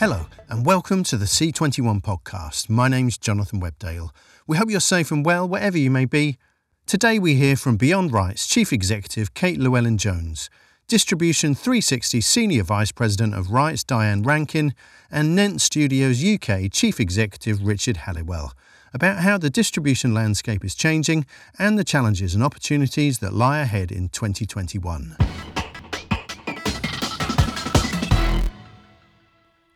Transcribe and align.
Hello, 0.00 0.24
and 0.48 0.64
welcome 0.64 1.04
to 1.04 1.18
the 1.18 1.26
C21 1.26 2.00
podcast. 2.00 2.70
My 2.70 2.88
name's 2.88 3.18
Jonathan 3.18 3.60
Webdale. 3.60 4.08
We 4.46 4.56
hope 4.56 4.70
you're 4.70 4.80
safe 4.80 5.10
and 5.10 5.26
well 5.26 5.46
wherever 5.46 5.76
you 5.76 5.90
may 5.90 6.06
be. 6.06 6.38
Today 6.86 7.18
we 7.18 7.34
hear 7.34 7.54
from 7.54 7.76
Beyond 7.76 8.10
Rights 8.10 8.46
Chief 8.46 8.72
Executive 8.72 9.34
Kate 9.34 9.58
Llewellyn 9.58 9.98
Jones, 9.98 10.48
Distribution 10.88 11.54
360 11.54 12.22
Senior 12.22 12.62
Vice 12.62 12.92
President 12.92 13.34
of 13.34 13.50
Rights 13.50 13.84
Diane 13.84 14.22
Rankin, 14.22 14.72
and 15.10 15.38
Nent 15.38 15.60
Studios 15.60 16.24
UK 16.24 16.72
Chief 16.72 16.98
Executive 16.98 17.62
Richard 17.62 17.98
Halliwell 17.98 18.54
about 18.94 19.18
how 19.18 19.36
the 19.36 19.50
distribution 19.50 20.14
landscape 20.14 20.64
is 20.64 20.74
changing 20.74 21.26
and 21.58 21.78
the 21.78 21.84
challenges 21.84 22.34
and 22.34 22.42
opportunities 22.42 23.18
that 23.18 23.34
lie 23.34 23.58
ahead 23.58 23.92
in 23.92 24.08
2021. 24.08 25.18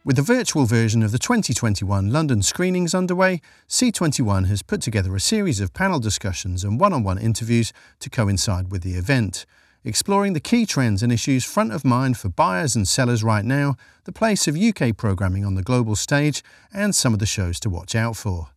With 0.07 0.17
the 0.17 0.23
virtual 0.23 0.67
version 0.67 1.03
of 1.03 1.13
the 1.13 1.19
2021 1.19 2.13
London 2.13 2.43
screenings 2.43 2.95
underway, 2.95 3.41
C21 3.71 4.49
has 4.49 4.61
put 4.61 4.83
together 4.83 5.17
a 5.17 5.21
series 5.21 5.61
of 5.61 5.73
panel 5.73 5.99
discussions 5.99 6.63
and 6.63 6.79
one 6.79 6.93
on 6.93 7.03
one 7.05 7.17
interviews 7.17 7.73
to 8.01 8.11
coincide 8.11 8.71
with 8.71 8.83
the 8.83 8.97
event, 8.97 9.47
exploring 9.83 10.35
the 10.35 10.41
key 10.41 10.67
trends 10.67 11.03
and 11.03 11.11
issues 11.11 11.47
front 11.47 11.73
of 11.73 11.87
mind 11.87 12.19
for 12.19 12.29
buyers 12.29 12.77
and 12.77 12.87
sellers 12.87 13.25
right 13.25 13.47
now, 13.47 13.77
the 14.05 14.13
place 14.13 14.47
of 14.47 14.59
UK 14.59 14.95
programming 14.95 15.43
on 15.43 15.55
the 15.55 15.63
global 15.63 15.97
stage, 15.97 16.43
and 16.71 16.95
some 16.95 17.15
of 17.15 17.19
the 17.19 17.25
shows 17.25 17.59
to 17.61 17.71
watch 17.71 17.95
out 17.95 18.15
for. 18.15 18.49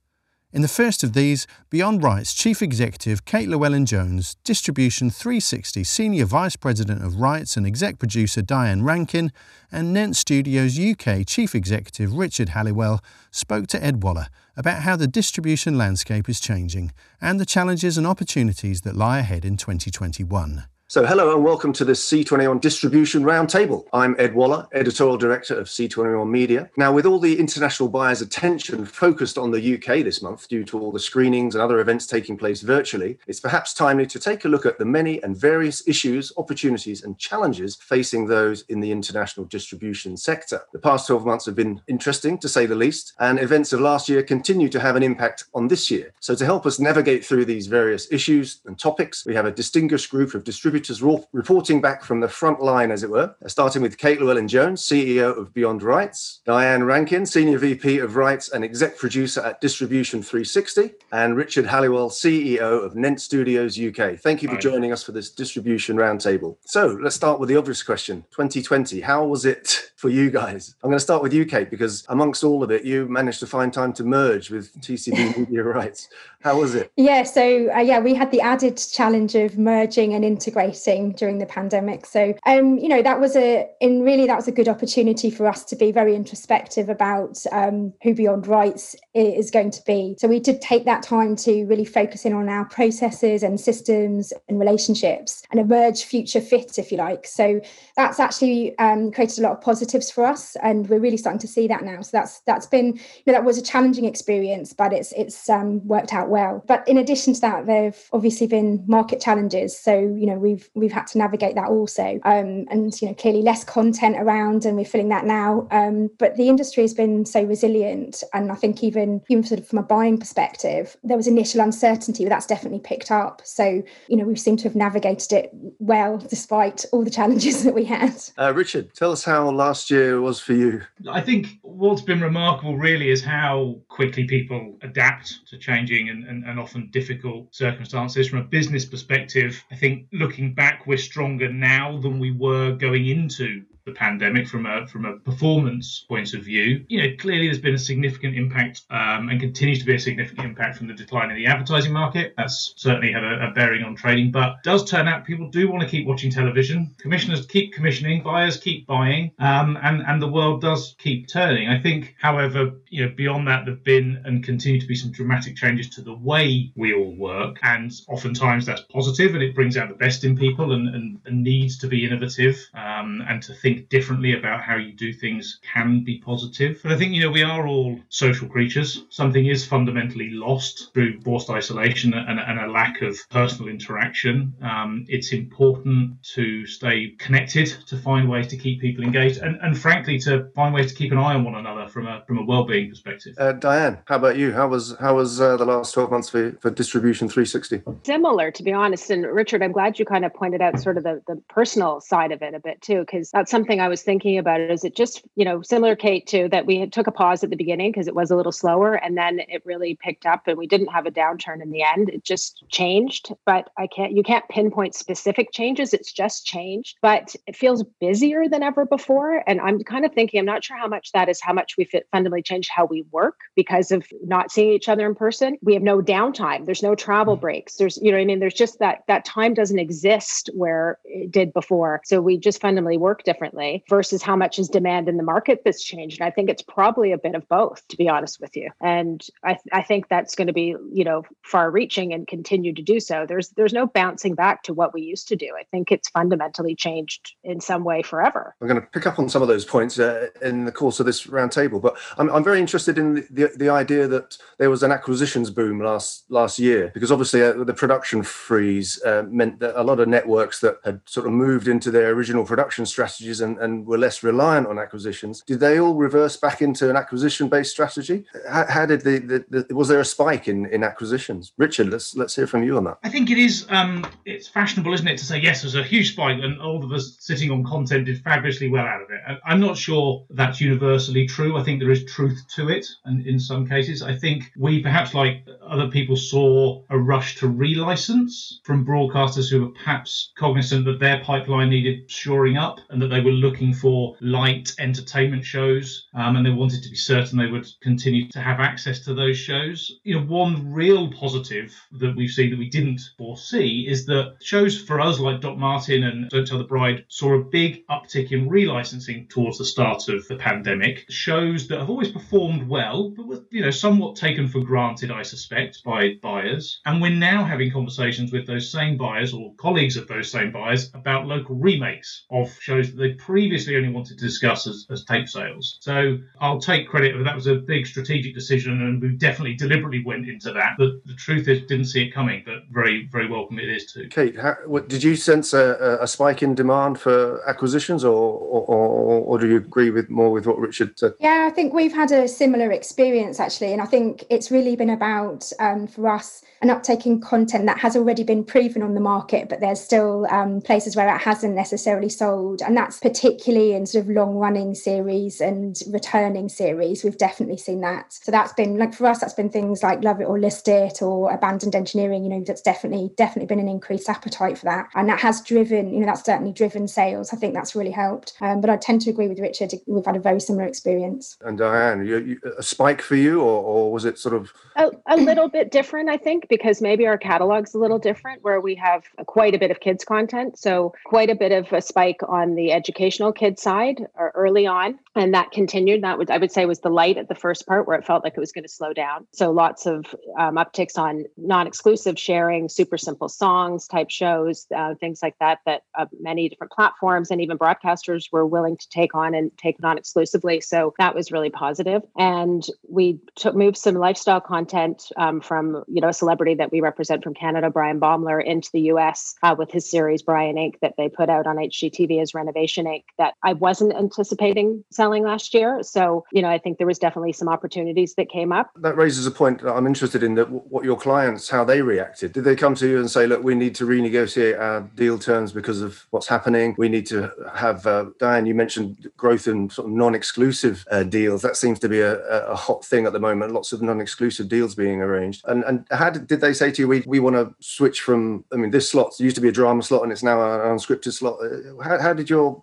In 0.53 0.61
the 0.61 0.69
first 0.69 1.03
of 1.03 1.11
these, 1.11 1.45
Beyond 1.69 2.01
Rights 2.01 2.33
Chief 2.33 2.61
Executive 2.61 3.25
Kate 3.25 3.49
Llewellyn 3.49 3.85
Jones, 3.85 4.37
Distribution 4.45 5.09
360 5.09 5.83
Senior 5.83 6.23
Vice 6.23 6.55
President 6.55 7.03
of 7.03 7.17
Rights 7.17 7.57
and 7.57 7.67
Exec 7.67 7.99
Producer 7.99 8.41
Diane 8.41 8.81
Rankin, 8.81 9.33
and 9.73 9.93
Nent 9.93 10.15
Studios 10.15 10.79
UK 10.79 11.27
Chief 11.27 11.53
Executive 11.53 12.13
Richard 12.13 12.49
Halliwell 12.49 13.03
spoke 13.29 13.67
to 13.67 13.83
Ed 13.83 14.01
Waller 14.01 14.27
about 14.55 14.83
how 14.83 14.95
the 14.95 15.05
distribution 15.05 15.77
landscape 15.77 16.29
is 16.29 16.39
changing 16.39 16.93
and 17.19 17.41
the 17.41 17.45
challenges 17.45 17.97
and 17.97 18.07
opportunities 18.07 18.81
that 18.81 18.95
lie 18.95 19.19
ahead 19.19 19.43
in 19.43 19.57
2021. 19.57 20.63
So, 20.89 21.05
hello 21.05 21.35
and 21.35 21.43
welcome 21.43 21.73
to 21.73 21.83
this 21.83 22.09
C21 22.09 22.61
Distribution 22.61 23.23
Roundtable. 23.23 23.83
I'm 23.91 24.15
Ed 24.17 24.33
Waller, 24.33 24.69
Editorial 24.71 25.17
Director 25.17 25.53
of 25.53 25.67
C21 25.67 26.29
Media. 26.29 26.69
Now, 26.77 26.93
with 26.93 27.05
all 27.05 27.19
the 27.19 27.37
international 27.37 27.89
buyers' 27.89 28.21
attention 28.21 28.85
focused 28.85 29.37
on 29.37 29.51
the 29.51 29.75
UK 29.75 30.05
this 30.05 30.21
month 30.21 30.47
due 30.47 30.63
to 30.63 30.79
all 30.79 30.93
the 30.93 30.99
screenings 31.01 31.55
and 31.55 31.61
other 31.61 31.81
events 31.81 32.07
taking 32.07 32.37
place 32.37 32.61
virtually, 32.61 33.19
it's 33.27 33.41
perhaps 33.41 33.73
timely 33.73 34.05
to 34.05 34.17
take 34.17 34.45
a 34.45 34.47
look 34.47 34.65
at 34.65 34.79
the 34.79 34.85
many 34.85 35.21
and 35.23 35.35
various 35.35 35.85
issues, 35.89 36.31
opportunities, 36.37 37.03
and 37.03 37.19
challenges 37.19 37.75
facing 37.75 38.25
those 38.25 38.61
in 38.69 38.79
the 38.79 38.93
international 38.93 39.45
distribution 39.47 40.15
sector. 40.15 40.61
The 40.71 40.79
past 40.79 41.07
12 41.07 41.25
months 41.25 41.47
have 41.47 41.55
been 41.55 41.81
interesting, 41.89 42.37
to 42.37 42.47
say 42.47 42.65
the 42.65 42.75
least, 42.75 43.11
and 43.19 43.41
events 43.41 43.73
of 43.73 43.81
last 43.81 44.07
year 44.07 44.23
continue 44.23 44.69
to 44.69 44.79
have 44.79 44.95
an 44.95 45.03
impact 45.03 45.43
on 45.53 45.67
this 45.67 45.91
year. 45.91 46.13
So, 46.21 46.33
to 46.33 46.45
help 46.45 46.65
us 46.65 46.79
navigate 46.79 47.25
through 47.25 47.43
these 47.43 47.67
various 47.67 48.09
issues 48.09 48.61
and 48.65 48.79
topics, 48.79 49.25
we 49.25 49.35
have 49.35 49.45
a 49.45 49.51
distinguished 49.51 50.09
group 50.09 50.33
of 50.33 50.45
distributors 50.45 50.76
distributors 50.77 51.25
reporting 51.33 51.81
back 51.81 52.03
from 52.03 52.19
the 52.19 52.27
front 52.27 52.61
line, 52.61 52.91
as 52.91 53.03
it 53.03 53.09
were, 53.09 53.35
starting 53.47 53.81
with 53.81 53.97
Kate 53.97 54.19
Llewellyn 54.19 54.47
Jones, 54.47 54.83
CEO 54.83 55.35
of 55.35 55.53
Beyond 55.53 55.81
Rights, 55.81 56.41
Diane 56.45 56.83
Rankin, 56.83 57.25
Senior 57.25 57.57
VP 57.57 57.99
of 57.99 58.15
Rights 58.15 58.49
and 58.49 58.63
Exec 58.63 58.97
Producer 58.97 59.41
at 59.41 59.59
Distribution 59.59 60.21
360, 60.21 60.91
and 61.11 61.35
Richard 61.35 61.65
Halliwell, 61.65 62.09
CEO 62.09 62.85
of 62.85 62.93
Nent 62.93 63.19
Studios 63.19 63.79
UK. 63.79 64.19
Thank 64.19 64.43
you 64.43 64.49
for 64.49 64.57
joining 64.57 64.91
us 64.91 65.03
for 65.03 65.11
this 65.11 65.31
distribution 65.31 65.97
roundtable. 65.97 66.57
So 66.65 66.97
let's 67.01 67.15
start 67.15 67.39
with 67.39 67.49
the 67.49 67.57
obvious 67.57 67.81
question 67.81 68.23
2020, 68.31 69.01
how 69.01 69.25
was 69.25 69.45
it 69.45 69.91
for 69.95 70.09
you 70.09 70.29
guys? 70.29 70.75
I'm 70.83 70.89
going 70.89 70.97
to 70.97 71.03
start 71.03 71.23
with 71.23 71.33
you, 71.33 71.45
Kate, 71.45 71.71
because 71.71 72.05
amongst 72.09 72.43
all 72.43 72.61
of 72.63 72.71
it, 72.71 72.85
you 72.85 73.07
managed 73.07 73.39
to 73.39 73.47
find 73.47 73.73
time 73.73 73.93
to 73.93 74.03
merge 74.03 74.51
with 74.51 74.73
TCB 74.81 75.37
Media 75.49 75.63
Rights. 75.63 76.09
How 76.41 76.59
was 76.59 76.75
it? 76.75 76.91
Yeah, 76.97 77.23
so 77.23 77.73
uh, 77.73 77.79
yeah, 77.79 77.99
we 77.99 78.13
had 78.13 78.31
the 78.31 78.41
added 78.41 78.77
challenge 78.77 79.33
of 79.35 79.57
merging 79.57 80.13
and 80.13 80.23
integrating 80.23 80.66
during 80.73 81.37
the 81.37 81.45
pandemic. 81.45 82.05
So, 82.05 82.33
um, 82.45 82.77
you 82.77 82.87
know, 82.87 83.01
that 83.01 83.19
was 83.19 83.35
a, 83.35 83.67
in 83.81 84.03
really, 84.03 84.27
that 84.27 84.35
was 84.35 84.47
a 84.47 84.51
good 84.51 84.67
opportunity 84.67 85.29
for 85.29 85.47
us 85.47 85.63
to 85.65 85.75
be 85.75 85.91
very 85.91 86.15
introspective 86.15 86.89
about 86.89 87.37
um, 87.51 87.93
who 88.03 88.13
Beyond 88.13 88.47
Rights 88.47 88.95
is 89.13 89.51
going 89.51 89.71
to 89.71 89.81
be. 89.85 90.15
So 90.19 90.27
we 90.27 90.39
did 90.39 90.61
take 90.61 90.85
that 90.85 91.03
time 91.03 91.35
to 91.37 91.65
really 91.65 91.85
focus 91.85 92.25
in 92.25 92.33
on 92.33 92.49
our 92.49 92.65
processes 92.65 93.43
and 93.43 93.59
systems 93.59 94.33
and 94.47 94.59
relationships 94.59 95.43
and 95.51 95.59
emerge 95.59 96.03
future 96.03 96.41
fit, 96.41 96.77
if 96.77 96.91
you 96.91 96.97
like. 96.97 97.25
So 97.25 97.61
that's 97.95 98.19
actually 98.19 98.77
um, 98.79 99.11
created 99.11 99.39
a 99.39 99.41
lot 99.41 99.53
of 99.53 99.61
positives 99.61 100.11
for 100.11 100.25
us, 100.25 100.55
and 100.63 100.87
we're 100.89 100.99
really 100.99 101.17
starting 101.17 101.39
to 101.39 101.47
see 101.47 101.67
that 101.67 101.83
now. 101.83 102.01
So 102.01 102.09
that's 102.13 102.39
that's 102.41 102.65
been, 102.65 102.95
you 102.95 103.23
know, 103.27 103.33
that 103.33 103.43
was 103.43 103.57
a 103.57 103.61
challenging 103.61 104.05
experience, 104.05 104.73
but 104.73 104.93
it's 104.93 105.11
it's 105.13 105.49
um, 105.49 105.85
worked 105.87 106.13
out 106.13 106.29
well. 106.29 106.63
But 106.67 106.87
in 106.87 106.97
addition 106.97 107.33
to 107.33 107.41
that, 107.41 107.65
there've 107.65 108.09
obviously 108.13 108.47
been 108.47 108.83
market 108.87 109.21
challenges. 109.21 109.77
So 109.77 109.97
you 109.97 110.25
know 110.25 110.35
we've 110.57 110.69
we've 110.73 110.91
had 110.91 111.07
to 111.07 111.17
navigate 111.17 111.55
that 111.55 111.69
also, 111.69 112.19
um, 112.23 112.65
and 112.69 113.01
you 113.01 113.07
know 113.07 113.13
clearly 113.13 113.41
less 113.41 113.63
content 113.63 114.17
around, 114.19 114.65
and 114.65 114.75
we're 114.77 114.85
feeling 114.85 115.09
that 115.09 115.25
now. 115.25 115.67
Um, 115.71 116.09
but 116.17 116.35
the 116.35 116.49
industry 116.49 116.83
has 116.83 116.93
been 116.93 117.25
so 117.25 117.43
resilient, 117.43 118.23
and 118.33 118.51
I 118.51 118.55
think 118.55 118.83
even 118.83 119.21
even 119.29 119.43
sort 119.43 119.59
of 119.59 119.67
from 119.67 119.79
a 119.79 119.83
buying 119.83 120.17
perspective, 120.17 120.97
there 121.03 121.17
was 121.17 121.27
initial 121.27 121.61
uncertainty, 121.61 122.23
but 122.25 122.29
that's 122.29 122.45
definitely 122.45 122.79
picked 122.79 123.11
up. 123.11 123.41
So 123.45 123.81
you 124.07 124.17
know 124.17 124.25
we 124.25 124.35
seem 124.35 124.57
to 124.57 124.63
have 124.63 124.75
navigated 124.75 125.31
it 125.33 125.51
well 125.79 126.17
despite 126.17 126.85
all 126.91 127.03
the 127.03 127.09
challenges 127.09 127.63
that 127.65 127.73
we 127.73 127.85
had. 127.85 128.15
Uh, 128.37 128.53
Richard, 128.53 128.93
tell 128.93 129.11
us 129.11 129.23
how 129.23 129.49
last 129.49 129.89
year 129.89 130.19
was 130.21 130.39
for 130.39 130.53
you. 130.53 130.81
I 131.09 131.21
think 131.21 131.59
what's 131.61 132.01
been 132.01 132.21
remarkable 132.21 132.75
really 132.75 133.09
is 133.09 133.23
how 133.23 133.79
quickly 133.87 134.25
people 134.25 134.77
adapt 134.81 135.47
to 135.47 135.57
changing 135.57 136.09
and 136.09 136.17
and, 136.17 136.27
and, 136.27 136.49
and 136.49 136.59
often 136.59 136.89
difficult 136.91 137.53
circumstances. 137.53 138.27
From 138.27 138.39
a 138.39 138.43
business 138.43 138.85
perspective, 138.85 139.63
I 139.71 139.75
think 139.75 140.07
looking 140.11 140.46
back, 140.53 140.87
we're 140.87 140.97
stronger 140.97 141.51
now 141.51 141.99
than 141.99 142.19
we 142.19 142.31
were 142.31 142.73
going 142.73 143.07
into 143.07 143.65
the 143.87 143.93
pandemic 143.93 144.47
from 144.47 144.65
a 144.65 144.85
from 144.87 145.05
a 145.05 145.17
performance 145.17 146.05
point 146.07 146.33
of 146.33 146.43
view. 146.43 146.85
You 146.89 147.01
know, 147.01 147.15
clearly 147.17 147.47
there's 147.47 147.59
been 147.59 147.73
a 147.73 147.79
significant 147.79 148.35
impact 148.35 148.83
um, 148.89 149.29
and 149.29 149.39
continues 149.39 149.79
to 149.79 149.85
be 149.85 149.95
a 149.95 149.99
significant 149.99 150.45
impact 150.45 150.77
from 150.77 150.87
the 150.87 150.93
decline 150.93 151.31
in 151.31 151.37
the 151.37 151.47
advertising 151.47 151.93
market. 151.93 152.33
That's 152.37 152.73
certainly 152.75 153.11
had 153.11 153.23
a, 153.23 153.47
a, 153.47 153.51
bearing 153.51 153.83
on 153.83 153.95
trading, 153.95 154.31
but 154.31 154.61
does 154.63 154.87
turn 154.87 155.07
out 155.07 155.25
people 155.25 155.49
do 155.49 155.69
want 155.71 155.81
to 155.81 155.89
keep 155.89 156.05
watching 156.05 156.29
television. 156.29 156.93
Commissioners 156.97 157.45
keep 157.45 157.73
commissioning, 157.73 158.21
buyers 158.21 158.57
keep 158.57 158.85
buying, 158.85 159.31
um, 159.39 159.77
and 159.81 160.03
and 160.05 160.21
the 160.21 160.27
world 160.27 160.61
does 160.61 160.95
keep 160.99 161.27
turning. 161.27 161.69
I 161.69 161.81
think, 161.81 162.15
however, 162.19 162.73
you 162.89 163.05
know, 163.05 163.13
beyond 163.15 163.47
that, 163.47 163.65
there've 163.65 163.83
been 163.83 164.21
and 164.25 164.43
continue 164.43 164.81
to 164.81 164.87
be 164.87 164.95
some 164.95 165.11
dramatic 165.11 165.55
changes 165.55 165.89
to 165.91 166.01
the 166.01 166.13
way 166.13 166.71
we 166.75 166.93
all 166.93 167.15
work, 167.15 167.57
and 167.63 167.91
oftentimes 168.07 168.65
that's 168.65 168.81
positive 168.81 169.33
and 169.33 169.43
it 169.43 169.55
brings 169.55 169.77
out 169.77 169.89
the 169.89 169.95
best 169.95 170.23
in 170.23 170.35
people 170.35 170.73
and, 170.73 170.93
and, 170.93 171.19
and 171.25 171.43
needs 171.43 171.77
to 171.77 171.87
be 171.87 172.05
innovative 172.05 172.57
um, 172.73 173.23
and 173.29 173.41
to 173.43 173.53
think 173.53 173.76
think 173.77 173.89
differently 173.89 174.37
about 174.37 174.61
how 174.61 174.75
you 174.75 174.93
do 174.93 175.13
things 175.13 175.59
can 175.73 176.03
be 176.03 176.19
positive. 176.19 176.79
But 176.83 176.91
I 176.91 176.97
think, 176.97 177.13
you 177.13 177.21
know, 177.21 177.31
we 177.31 177.43
are 177.43 177.67
all 177.67 177.99
social 178.09 178.47
creatures. 178.47 179.05
Something 179.09 179.47
is 179.47 179.65
fundamentally 179.65 180.29
lost 180.31 180.93
through 180.93 181.21
forced 181.21 181.49
isolation 181.49 182.13
and, 182.13 182.39
and 182.39 182.59
a 182.59 182.67
lack 182.71 183.01
of 183.01 183.17
personal 183.29 183.69
interaction. 183.69 184.53
Um, 184.61 185.05
it's 185.07 185.33
important 185.33 186.21
to 186.35 186.65
stay 186.65 187.15
connected, 187.17 187.67
to 187.87 187.97
find 187.97 188.29
ways 188.29 188.47
to 188.47 188.57
keep 188.57 188.81
people 188.81 189.03
engaged, 189.03 189.39
and, 189.39 189.57
and 189.61 189.77
frankly, 189.77 190.19
to 190.19 190.49
find 190.55 190.73
ways 190.73 190.91
to 190.91 190.97
keep 190.97 191.11
an 191.11 191.17
eye 191.17 191.35
on 191.35 191.43
one 191.43 191.55
another 191.55 191.87
from 191.87 192.07
a 192.07 192.23
from 192.27 192.37
a 192.37 192.45
well-being 192.45 192.89
perspective. 192.89 193.35
Uh, 193.37 193.53
Diane, 193.53 193.99
how 194.05 194.15
about 194.15 194.37
you? 194.37 194.51
How 194.51 194.67
was 194.67 194.95
how 194.99 195.15
was 195.15 195.39
uh, 195.39 195.57
the 195.57 195.65
last 195.65 195.93
12 195.93 196.11
months 196.11 196.29
for, 196.29 196.51
for 196.61 196.69
Distribution 196.69 197.27
360? 197.27 197.81
Similar, 198.03 198.51
to 198.51 198.63
be 198.63 198.73
honest. 198.73 199.09
And 199.09 199.25
Richard, 199.25 199.61
I'm 199.61 199.71
glad 199.71 199.99
you 199.99 200.05
kind 200.05 200.25
of 200.25 200.33
pointed 200.33 200.61
out 200.61 200.79
sort 200.79 200.97
of 200.97 201.03
the, 201.03 201.21
the 201.27 201.41
personal 201.49 202.01
side 202.01 202.31
of 202.31 202.41
it 202.41 202.53
a 202.53 202.59
bit 202.59 202.81
too, 202.81 203.01
because 203.01 203.29
that's 203.31 203.51
something 203.51 203.66
something 203.67 203.81
I 203.81 203.89
was 203.89 204.01
thinking 204.01 204.37
about 204.37 204.61
is 204.61 204.85
it 204.85 204.95
just, 204.95 205.27
you 205.35 205.43
know, 205.43 205.61
similar, 205.61 205.93
Kate, 205.93 206.25
too, 206.25 206.47
that 206.51 206.65
we 206.65 206.87
took 206.87 207.05
a 207.05 207.11
pause 207.11 207.43
at 207.43 207.49
the 207.49 207.57
beginning 207.57 207.91
because 207.91 208.07
it 208.07 208.15
was 208.15 208.31
a 208.31 208.35
little 208.37 208.53
slower 208.53 208.93
and 208.93 209.17
then 209.17 209.41
it 209.49 209.61
really 209.65 209.97
picked 210.01 210.25
up 210.25 210.47
and 210.47 210.57
we 210.57 210.67
didn't 210.67 210.87
have 210.87 211.05
a 211.05 211.11
downturn 211.11 211.61
in 211.61 211.71
the 211.71 211.83
end. 211.83 212.07
It 212.07 212.23
just 212.23 212.63
changed. 212.69 213.33
But 213.45 213.69
I 213.77 213.87
can't, 213.87 214.13
you 214.13 214.23
can't 214.23 214.47
pinpoint 214.47 214.95
specific 214.95 215.51
changes. 215.51 215.93
It's 215.93 216.13
just 216.13 216.45
changed. 216.45 216.97
But 217.01 217.35
it 217.45 217.57
feels 217.57 217.83
busier 217.99 218.47
than 218.47 218.63
ever 218.63 218.85
before. 218.85 219.43
And 219.47 219.59
I'm 219.59 219.83
kind 219.83 220.05
of 220.05 220.13
thinking, 220.13 220.39
I'm 220.39 220.45
not 220.45 220.63
sure 220.63 220.77
how 220.77 220.87
much 220.87 221.11
that 221.11 221.27
is 221.27 221.41
how 221.41 221.51
much 221.51 221.75
we 221.77 221.83
fit 221.83 222.07
fundamentally 222.13 222.43
changed 222.43 222.69
how 222.73 222.85
we 222.85 223.03
work 223.11 223.35
because 223.57 223.91
of 223.91 224.07
not 224.23 224.49
seeing 224.49 224.71
each 224.71 224.87
other 224.87 225.05
in 225.05 225.13
person. 225.13 225.57
We 225.61 225.73
have 225.73 225.83
no 225.83 226.01
downtime. 226.01 226.65
There's 226.65 226.83
no 226.83 226.95
travel 226.95 227.35
mm. 227.35 227.41
breaks. 227.41 227.75
There's, 227.75 227.97
you 228.01 228.13
know, 228.13 228.17
I 228.17 228.23
mean, 228.23 228.39
there's 228.39 228.53
just 228.53 228.79
that 228.79 229.03
that 229.09 229.25
time 229.25 229.53
doesn't 229.53 229.79
exist 229.79 230.49
where 230.53 230.99
it 231.03 231.33
did 231.33 231.51
before. 231.51 231.99
So 232.05 232.21
we 232.21 232.37
just 232.37 232.61
fundamentally 232.61 232.97
work 232.97 233.23
differently 233.23 233.56
versus 233.89 234.21
how 234.21 234.35
much 234.35 234.59
is 234.59 234.69
demand 234.69 235.09
in 235.09 235.17
the 235.17 235.23
market 235.23 235.61
that's 235.63 235.83
changed. 235.83 236.19
And 236.19 236.27
I 236.27 236.31
think 236.31 236.49
it's 236.49 236.61
probably 236.61 237.11
a 237.11 237.17
bit 237.17 237.35
of 237.35 237.47
both, 237.49 237.87
to 237.89 237.97
be 237.97 238.09
honest 238.09 238.39
with 238.39 238.55
you. 238.55 238.69
And 238.81 239.25
I, 239.43 239.53
th- 239.53 239.67
I 239.73 239.81
think 239.81 240.07
that's 240.09 240.35
going 240.35 240.47
to 240.47 240.53
be, 240.53 240.75
you 240.91 241.03
know, 241.03 241.23
far 241.43 241.71
reaching 241.71 242.13
and 242.13 242.27
continue 242.27 242.73
to 242.73 242.81
do 242.81 242.99
so. 242.99 243.25
There's 243.27 243.49
there's 243.49 243.73
no 243.73 243.87
bouncing 243.87 244.35
back 244.35 244.63
to 244.63 244.73
what 244.73 244.93
we 244.93 245.01
used 245.01 245.27
to 245.29 245.35
do. 245.35 245.53
I 245.59 245.63
think 245.71 245.91
it's 245.91 246.09
fundamentally 246.09 246.75
changed 246.75 247.35
in 247.43 247.59
some 247.59 247.83
way 247.83 248.01
forever. 248.01 248.55
I'm 248.61 248.67
going 248.67 248.79
to 248.79 248.87
pick 248.87 249.07
up 249.07 249.19
on 249.19 249.29
some 249.29 249.41
of 249.41 249.47
those 249.47 249.65
points 249.65 249.99
uh, 249.99 250.27
in 250.41 250.65
the 250.65 250.71
course 250.71 250.99
of 250.99 251.05
this 251.05 251.27
roundtable, 251.27 251.81
but 251.81 251.97
I'm, 252.17 252.29
I'm 252.29 252.43
very 252.43 252.59
interested 252.59 252.97
in 252.97 253.15
the, 253.15 253.27
the, 253.31 253.51
the, 253.55 253.67
idea 253.69 254.07
that 254.07 254.37
there 254.59 254.69
was 254.69 254.81
an 254.81 254.91
acquisitions 254.91 255.49
boom 255.49 255.81
last 255.81 256.23
last 256.29 256.57
year 256.57 256.89
because 256.93 257.11
obviously 257.11 257.43
uh, 257.43 257.63
the 257.63 257.73
production 257.73 258.23
freeze 258.23 259.01
uh, 259.03 259.23
meant 259.27 259.59
that 259.59 259.79
a 259.79 259.83
lot 259.83 259.99
of 259.99 260.07
networks 260.07 260.61
that 260.61 260.77
had 260.83 261.01
sort 261.05 261.27
of 261.27 261.33
moved 261.33 261.67
into 261.67 261.91
their 261.91 262.09
original 262.11 262.45
production 262.45 262.85
strategies 262.85 263.36
and, 263.41 263.57
and 263.59 263.85
were 263.85 263.97
less 263.97 264.23
reliant 264.23 264.67
on 264.67 264.79
acquisitions, 264.79 265.41
did 265.41 265.59
they 265.59 265.79
all 265.79 265.95
reverse 265.95 266.37
back 266.37 266.61
into 266.61 266.89
an 266.89 266.95
acquisition 266.95 267.49
based 267.49 267.71
strategy? 267.71 268.25
How, 268.49 268.65
how 268.67 268.85
did 268.85 269.01
the, 269.01 269.19
the, 269.49 269.63
the, 269.63 269.75
was 269.75 269.87
there 269.87 269.99
a 269.99 270.05
spike 270.05 270.47
in, 270.47 270.65
in 270.67 270.83
acquisitions? 270.83 271.53
Richard, 271.57 271.87
let's 271.89 272.15
let's 272.15 272.35
hear 272.35 272.47
from 272.47 272.63
you 272.63 272.77
on 272.77 272.83
that. 272.85 272.97
I 273.03 273.09
think 273.09 273.29
it 273.29 273.37
is 273.37 273.65
um, 273.69 274.05
it's 274.25 274.47
fashionable, 274.47 274.93
isn't 274.93 275.07
it, 275.07 275.17
to 275.17 275.25
say 275.25 275.39
yes, 275.39 275.61
there's 275.61 275.75
a 275.75 275.83
huge 275.83 276.13
spike 276.13 276.39
and 276.41 276.61
all 276.61 276.83
of 276.83 276.91
us 276.91 277.17
sitting 277.19 277.51
on 277.51 277.63
content 277.63 278.05
did 278.05 278.21
fabulously 278.23 278.69
well 278.69 278.85
out 278.85 279.01
of 279.01 279.09
it. 279.09 279.19
I'm 279.45 279.59
not 279.59 279.77
sure 279.77 280.25
that's 280.29 280.61
universally 280.61 281.27
true. 281.27 281.57
I 281.57 281.63
think 281.63 281.79
there 281.79 281.91
is 281.91 282.05
truth 282.05 282.39
to 282.55 282.69
it, 282.69 282.85
and 283.05 283.25
in 283.25 283.39
some 283.39 283.67
cases, 283.67 284.01
I 284.01 284.15
think 284.15 284.51
we 284.57 284.81
perhaps 284.81 285.13
like 285.13 285.45
other 285.67 285.87
people 285.89 286.15
saw 286.15 286.81
a 286.89 286.97
rush 286.97 287.37
to 287.37 287.47
relicense 287.47 288.55
from 288.63 288.85
broadcasters 288.85 289.49
who 289.49 289.65
were 289.65 289.71
perhaps 289.71 290.31
cognizant 290.37 290.85
that 290.85 290.99
their 290.99 291.19
pipeline 291.23 291.69
needed 291.69 292.09
shoring 292.09 292.57
up 292.57 292.79
and 292.89 293.01
that 293.01 293.07
they 293.07 293.19
were 293.19 293.26
looking 293.31 293.73
for 293.73 294.15
light 294.21 294.73
entertainment 294.79 295.45
shows 295.45 296.07
um, 296.13 296.35
and 296.35 296.45
they 296.45 296.51
wanted 296.51 296.83
to 296.83 296.89
be 296.89 296.95
certain 296.95 297.37
they 297.37 297.47
would 297.47 297.67
continue 297.81 298.27
to 298.29 298.39
have 298.39 298.59
access 298.59 298.99
to 299.01 299.13
those 299.13 299.37
shows. 299.37 299.91
You 300.03 300.15
know, 300.15 300.25
one 300.25 300.71
real 300.71 301.11
positive 301.11 301.73
that 301.99 302.15
we've 302.15 302.29
seen 302.29 302.49
that 302.51 302.59
we 302.59 302.69
didn't 302.69 303.01
foresee 303.17 303.87
is 303.87 304.05
that 304.05 304.35
shows 304.41 304.79
for 304.79 304.99
us 304.99 305.19
like 305.19 305.41
Doc 305.41 305.57
Martin 305.57 306.03
and 306.03 306.29
Don't 306.29 306.47
Tell 306.47 306.57
the 306.57 306.63
Bride 306.63 307.05
saw 307.07 307.33
a 307.33 307.43
big 307.43 307.85
uptick 307.87 308.31
in 308.31 308.49
relicensing 308.49 309.29
towards 309.29 309.57
the 309.57 309.65
start 309.65 310.07
of 310.09 310.27
the 310.27 310.37
pandemic. 310.37 311.05
Shows 311.09 311.67
that 311.67 311.79
have 311.79 311.89
always 311.89 312.11
performed 312.11 312.67
well, 312.67 313.09
but 313.15 313.27
were, 313.27 313.43
you 313.51 313.61
know, 313.61 313.71
somewhat 313.71 314.15
taken 314.15 314.47
for 314.47 314.61
granted, 314.61 315.11
I 315.11 315.23
suspect, 315.23 315.83
by 315.83 316.15
buyers. 316.21 316.79
And 316.85 317.01
we're 317.01 317.11
now 317.11 317.43
having 317.43 317.71
conversations 317.71 318.31
with 318.31 318.47
those 318.47 318.71
same 318.71 318.97
buyers 318.97 319.33
or 319.33 319.53
colleagues 319.55 319.97
of 319.97 320.07
those 320.07 320.31
same 320.31 320.51
buyers 320.51 320.89
about 320.93 321.27
local 321.27 321.55
remakes 321.55 322.25
of 322.29 322.55
shows 322.59 322.93
that 322.95 323.16
they 323.17 323.23
previously 323.23 323.75
only 323.75 323.89
wanted 323.89 324.17
to 324.17 324.25
discuss 324.25 324.67
as, 324.67 324.85
as 324.89 325.03
tape 325.05 325.27
sales. 325.27 325.77
So 325.81 326.17
I'll 326.39 326.59
take 326.59 326.87
credit 326.87 327.15
that 327.23 327.35
was 327.35 327.47
a 327.47 327.55
big 327.55 327.85
strategic 327.85 328.33
decision 328.33 328.81
and 328.81 329.01
we 329.01 329.09
definitely 329.09 329.55
deliberately 329.55 330.03
went 330.03 330.27
into 330.27 330.51
that. 330.53 330.75
But 330.77 331.05
the 331.05 331.13
truth 331.13 331.47
is, 331.47 331.61
didn't 331.67 331.85
see 331.85 332.03
it 332.03 332.13
coming, 332.13 332.43
but 332.45 332.63
very, 332.71 333.07
very 333.11 333.27
welcome 333.27 333.59
it 333.59 333.69
is 333.69 333.91
too. 333.91 334.07
Kate, 334.09 334.37
how, 334.39 334.55
what, 334.65 334.87
did 334.87 335.03
you 335.03 335.15
sense 335.15 335.53
a, 335.53 335.97
a, 336.01 336.07
spike 336.07 336.41
in 336.41 336.55
demand 336.55 336.99
for 336.99 337.47
acquisitions 337.47 338.03
or, 338.03 338.13
or, 338.13 338.61
or, 338.63 339.21
or 339.21 339.37
do 339.39 339.47
you 339.47 339.57
agree 339.57 339.89
with 339.89 340.09
more 340.09 340.31
with 340.31 340.47
what 340.47 340.57
Richard 340.57 340.97
said? 340.97 341.13
Yeah, 341.19 341.47
I 341.49 341.53
think 341.53 341.73
we've 341.73 341.93
had 341.93 342.11
a 342.11 342.27
similar 342.27 342.71
experience 342.71 343.39
actually. 343.39 343.73
And 343.73 343.81
I 343.81 343.85
think 343.85 344.25
it's 344.29 344.51
really 344.51 344.75
been 344.75 344.89
about 344.89 345.51
um, 345.59 345.87
for 345.87 346.07
us 346.09 346.43
an 346.61 346.69
uptake 346.69 347.05
in 347.05 347.21
content 347.21 347.65
that 347.67 347.77
has 347.79 347.95
already 347.95 348.23
been 348.23 348.43
proven 348.43 348.81
on 348.81 348.95
the 348.95 348.99
market, 348.99 349.47
but 349.47 349.59
there's 349.59 349.79
still 349.79 350.25
um, 350.29 350.61
places 350.61 350.95
where 350.95 351.13
it 351.13 351.19
hasn't 351.19 351.53
necessarily 351.53 352.09
sold. 352.09 352.61
And 352.61 352.75
that's 352.75 352.99
particularly 353.07 353.73
in 353.73 353.85
sort 353.85 354.03
of 354.03 354.09
long 354.09 354.35
running 354.35 354.75
series 354.75 355.39
and 355.39 355.79
returning 355.93 356.49
series. 356.49 357.05
We've 357.05 357.17
definitely 357.17 357.55
seen 357.55 357.79
that. 357.79 358.11
So 358.11 358.33
that's 358.33 358.51
been 358.51 358.77
like 358.77 358.93
for 358.93 359.07
us, 359.07 359.21
that's 359.21 359.33
been 359.33 359.49
things 359.49 359.81
like 359.81 360.03
Love 360.03 360.19
It 360.19 360.25
or 360.25 360.37
List 360.37 360.67
It 360.67 361.01
or 361.01 361.31
Abandoned 361.31 361.73
Engineering, 361.73 362.25
you 362.25 362.29
know, 362.29 362.43
that's 362.45 362.61
definitely, 362.61 363.11
definitely 363.15 363.47
been 363.47 363.61
an 363.61 363.69
increased 363.69 364.09
appetite 364.09 364.57
for 364.57 364.65
that. 364.65 364.89
And 364.93 365.07
that 365.07 365.21
has 365.21 365.39
driven, 365.41 365.93
you 365.93 366.01
know, 366.01 366.05
that's 366.05 366.25
certainly 366.25 366.51
driven 366.51 366.85
sales. 366.85 367.31
I 367.31 367.37
think 367.37 367.53
that's 367.53 367.75
really 367.75 367.91
helped. 367.91 368.33
Um, 368.41 368.59
but 368.59 368.69
I 368.69 368.75
tend 368.75 368.99
to 369.01 369.09
agree 369.09 369.29
with 369.29 369.39
Richard. 369.39 369.71
We've 369.85 370.05
had 370.05 370.17
a 370.17 370.19
very 370.19 370.41
similar 370.41 370.65
experience. 370.65 371.37
And 371.41 371.57
Diane, 371.57 372.05
you, 372.05 372.17
you, 372.17 372.39
a 372.57 372.63
spike 372.63 373.01
for 373.01 373.15
you, 373.15 373.39
or, 373.39 373.63
or 373.63 373.91
was 373.93 374.03
it 374.03 374.19
sort 374.19 374.35
of 374.35 374.51
a, 374.75 374.91
a 375.05 375.15
little 375.15 375.47
bit 375.47 375.71
different? 375.71 376.09
I 376.09 376.17
think 376.17 376.49
because 376.49 376.81
maybe 376.81 377.07
our 377.07 377.17
catalog's 377.17 377.73
a 377.73 377.79
little 377.79 377.99
different, 377.99 378.43
where 378.43 378.59
we 378.59 378.75
have 378.75 379.05
quite 379.27 379.55
a 379.55 379.57
bit 379.57 379.71
of 379.71 379.79
kids 379.79 380.03
content, 380.03 380.59
so 380.59 380.93
quite 381.05 381.29
a 381.29 381.35
bit 381.35 381.53
of 381.53 381.71
a 381.71 381.81
spike 381.81 382.19
on 382.27 382.55
the 382.55 382.73
educational 382.97 383.31
kids 383.31 383.61
side 383.61 384.01
or 384.15 384.31
early 384.33 384.65
on, 384.65 384.97
and 385.15 385.33
that 385.33 385.51
continued. 385.51 386.03
That 386.03 386.17
would 386.17 386.31
I 386.31 386.37
would 386.37 386.51
say 386.51 386.65
was 386.65 386.79
the 386.79 386.89
light 386.89 387.17
at 387.17 387.29
the 387.29 387.35
first 387.35 387.67
part 387.67 387.87
where 387.87 387.97
it 387.97 388.05
felt 388.05 388.23
like 388.23 388.33
it 388.35 388.39
was 388.39 388.51
going 388.51 388.63
to 388.63 388.69
slow 388.69 388.91
down. 388.91 389.27
So 389.31 389.51
lots 389.51 389.85
of 389.85 390.05
um, 390.39 390.55
upticks 390.55 390.97
on 390.97 391.25
non-exclusive 391.37 392.17
sharing, 392.17 392.69
super 392.69 392.97
simple 392.97 393.29
songs 393.29 393.87
type 393.87 394.09
shows, 394.09 394.65
uh, 394.75 394.95
things 394.95 395.19
like 395.21 395.35
that. 395.39 395.59
That 395.67 395.83
uh, 395.97 396.07
many 396.19 396.49
different 396.49 396.71
platforms 396.71 397.29
and 397.29 397.39
even 397.39 397.57
broadcasters 397.57 398.25
were 398.31 398.47
willing 398.47 398.77
to 398.77 398.89
take 398.89 399.13
on 399.13 399.35
and 399.35 399.51
take 399.57 399.75
on 399.83 399.97
exclusively. 399.97 400.61
So 400.61 400.95
that 400.97 401.13
was 401.13 401.31
really 401.31 401.51
positive. 401.51 402.01
And 402.17 402.65
we 402.89 403.19
took 403.35 403.55
moved 403.55 403.77
some 403.77 403.95
lifestyle 403.95 404.41
content 404.41 405.03
um, 405.17 405.39
from 405.39 405.83
you 405.87 406.01
know 406.01 406.09
a 406.09 406.13
celebrity 406.13 406.55
that 406.55 406.71
we 406.71 406.81
represent 406.81 407.23
from 407.23 407.35
Canada, 407.35 407.69
Bryan 407.69 407.99
Baeumler 407.99 408.43
into 408.43 408.69
the 408.73 408.81
U.S. 408.93 409.35
Uh, 409.43 409.55
with 409.57 409.71
his 409.71 409.89
series 409.89 410.23
Bryan 410.23 410.55
Inc. 410.55 410.79
that 410.81 410.95
they 410.97 411.09
put 411.09 411.29
out 411.29 411.45
on 411.45 411.57
HGTV 411.57 412.21
as 412.21 412.33
Renovation 412.33 412.86
That 413.17 413.33
I 413.43 413.53
wasn't 413.53 413.93
anticipating 413.93 414.83
selling 414.91 415.23
last 415.23 415.53
year. 415.53 415.79
So 415.83 416.25
you 416.31 416.41
know 416.41 416.49
I 416.49 416.57
think 416.57 416.77
there 416.77 416.87
was 416.87 416.99
definitely 416.99 417.33
some 417.33 417.49
opportunities 417.49 418.15
that 418.15 418.29
came 418.29 418.51
up. 418.51 418.71
That 418.77 418.97
raises 418.97 419.25
a 419.25 419.31
point 419.31 419.61
that 419.61 419.73
I'm 419.73 419.87
interested 419.87 420.23
in. 420.23 420.35
That 420.35 420.49
what 420.49 420.83
your 420.83 420.97
clients 420.97 421.49
how 421.49 421.63
they 421.63 421.81
reacted. 421.81 422.33
Did 422.33 422.43
they 422.43 422.55
come 422.55 422.75
to 422.75 422.87
you 422.87 422.99
and 422.99 423.09
say, 423.09 423.27
look, 423.27 423.43
we 423.43 423.55
need 423.55 423.75
to 423.75 423.85
renegotiate 423.85 424.59
our 424.59 424.81
deal 424.95 425.17
terms 425.17 425.51
because 425.51 425.81
of 425.81 426.05
what's 426.11 426.27
happening? 426.27 426.75
We 426.77 426.89
need 426.89 427.05
to 427.07 427.31
have 427.53 427.85
uh, 427.85 428.05
Diane. 428.19 428.45
You 428.45 428.55
mentioned 428.55 429.09
growth 429.17 429.47
in 429.47 429.69
sort 429.69 429.87
of 429.87 429.93
non-exclusive 429.93 430.85
uh, 430.91 431.03
deals. 431.03 431.41
That 431.41 431.57
seems 431.57 431.79
to 431.79 431.89
be 431.89 432.01
a, 432.01 432.19
a 432.47 432.55
hot 432.55 432.85
thing 432.85 433.05
at 433.05 433.13
the 433.13 433.19
moment. 433.19 433.53
Lots 433.53 433.71
of 433.73 433.81
non-exclusive 433.81 434.49
deals 434.49 434.75
being 434.75 435.01
arranged. 435.01 435.43
And 435.47 435.63
and 435.63 435.85
how 435.91 436.09
did, 436.09 436.27
did 436.27 436.41
they 436.41 436.53
say 436.53 436.71
to 436.71 436.81
you, 436.81 436.87
we, 436.87 437.03
we 437.05 437.19
want 437.19 437.35
to 437.35 437.53
switch 437.59 438.01
from? 438.01 438.45
I 438.51 438.55
mean, 438.55 438.71
this 438.71 438.89
slot 438.89 439.19
used 439.19 439.35
to 439.35 439.41
be 439.41 439.49
a 439.49 439.51
drama 439.51 439.83
slot 439.83 440.03
and 440.03 440.11
it's 440.11 440.23
now 440.23 440.41
an 440.41 440.77
unscripted 440.77 441.13
slot. 441.13 441.39
Uh, 441.41 441.81
how, 441.83 441.99
how 441.99 442.13
did 442.13 442.29
your 442.29 442.61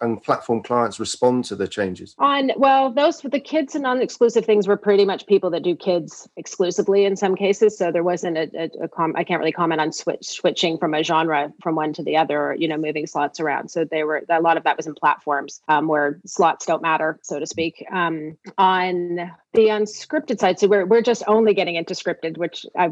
and 0.00 0.22
platform 0.22 0.62
clients 0.62 1.00
respond 1.00 1.44
to 1.46 1.56
the 1.56 1.68
changes? 1.68 2.14
On 2.18 2.50
well, 2.56 2.92
those 2.92 3.20
for 3.20 3.28
the 3.28 3.40
kids 3.40 3.74
and 3.74 3.82
non-exclusive 3.82 4.44
things 4.44 4.66
were 4.66 4.76
pretty 4.76 5.04
much 5.04 5.26
people 5.26 5.50
that 5.50 5.62
do 5.62 5.74
kids 5.74 6.28
exclusively 6.36 7.04
in 7.04 7.16
some 7.16 7.34
cases. 7.36 7.76
So 7.76 7.90
there 7.90 8.02
wasn't 8.02 8.36
a, 8.36 8.50
a, 8.54 8.84
a 8.84 8.88
com- 8.88 9.14
I 9.16 9.24
can't 9.24 9.40
really 9.40 9.52
comment 9.52 9.80
on 9.80 9.92
switch 9.92 10.24
switching 10.24 10.78
from 10.78 10.94
a 10.94 11.02
genre 11.02 11.52
from 11.62 11.74
one 11.74 11.92
to 11.94 12.02
the 12.02 12.16
other, 12.16 12.40
or, 12.40 12.54
you 12.54 12.68
know, 12.68 12.76
moving 12.76 13.06
slots 13.06 13.40
around. 13.40 13.70
So 13.70 13.84
they 13.84 14.04
were 14.04 14.22
a 14.28 14.40
lot 14.40 14.56
of 14.56 14.64
that 14.64 14.76
was 14.76 14.86
in 14.86 14.94
platforms 14.94 15.60
um, 15.68 15.88
where 15.88 16.20
slots 16.26 16.66
don't 16.66 16.82
matter, 16.82 17.18
so 17.22 17.38
to 17.38 17.46
speak. 17.46 17.84
Um, 17.92 18.36
on 18.58 19.30
the 19.54 19.68
unscripted 19.68 20.40
side. 20.40 20.58
So 20.58 20.66
we're, 20.66 20.84
we're 20.84 21.00
just 21.00 21.22
only 21.26 21.54
getting 21.54 21.76
into 21.76 21.94
scripted 21.94 22.36
which 22.36 22.66
i 22.76 22.86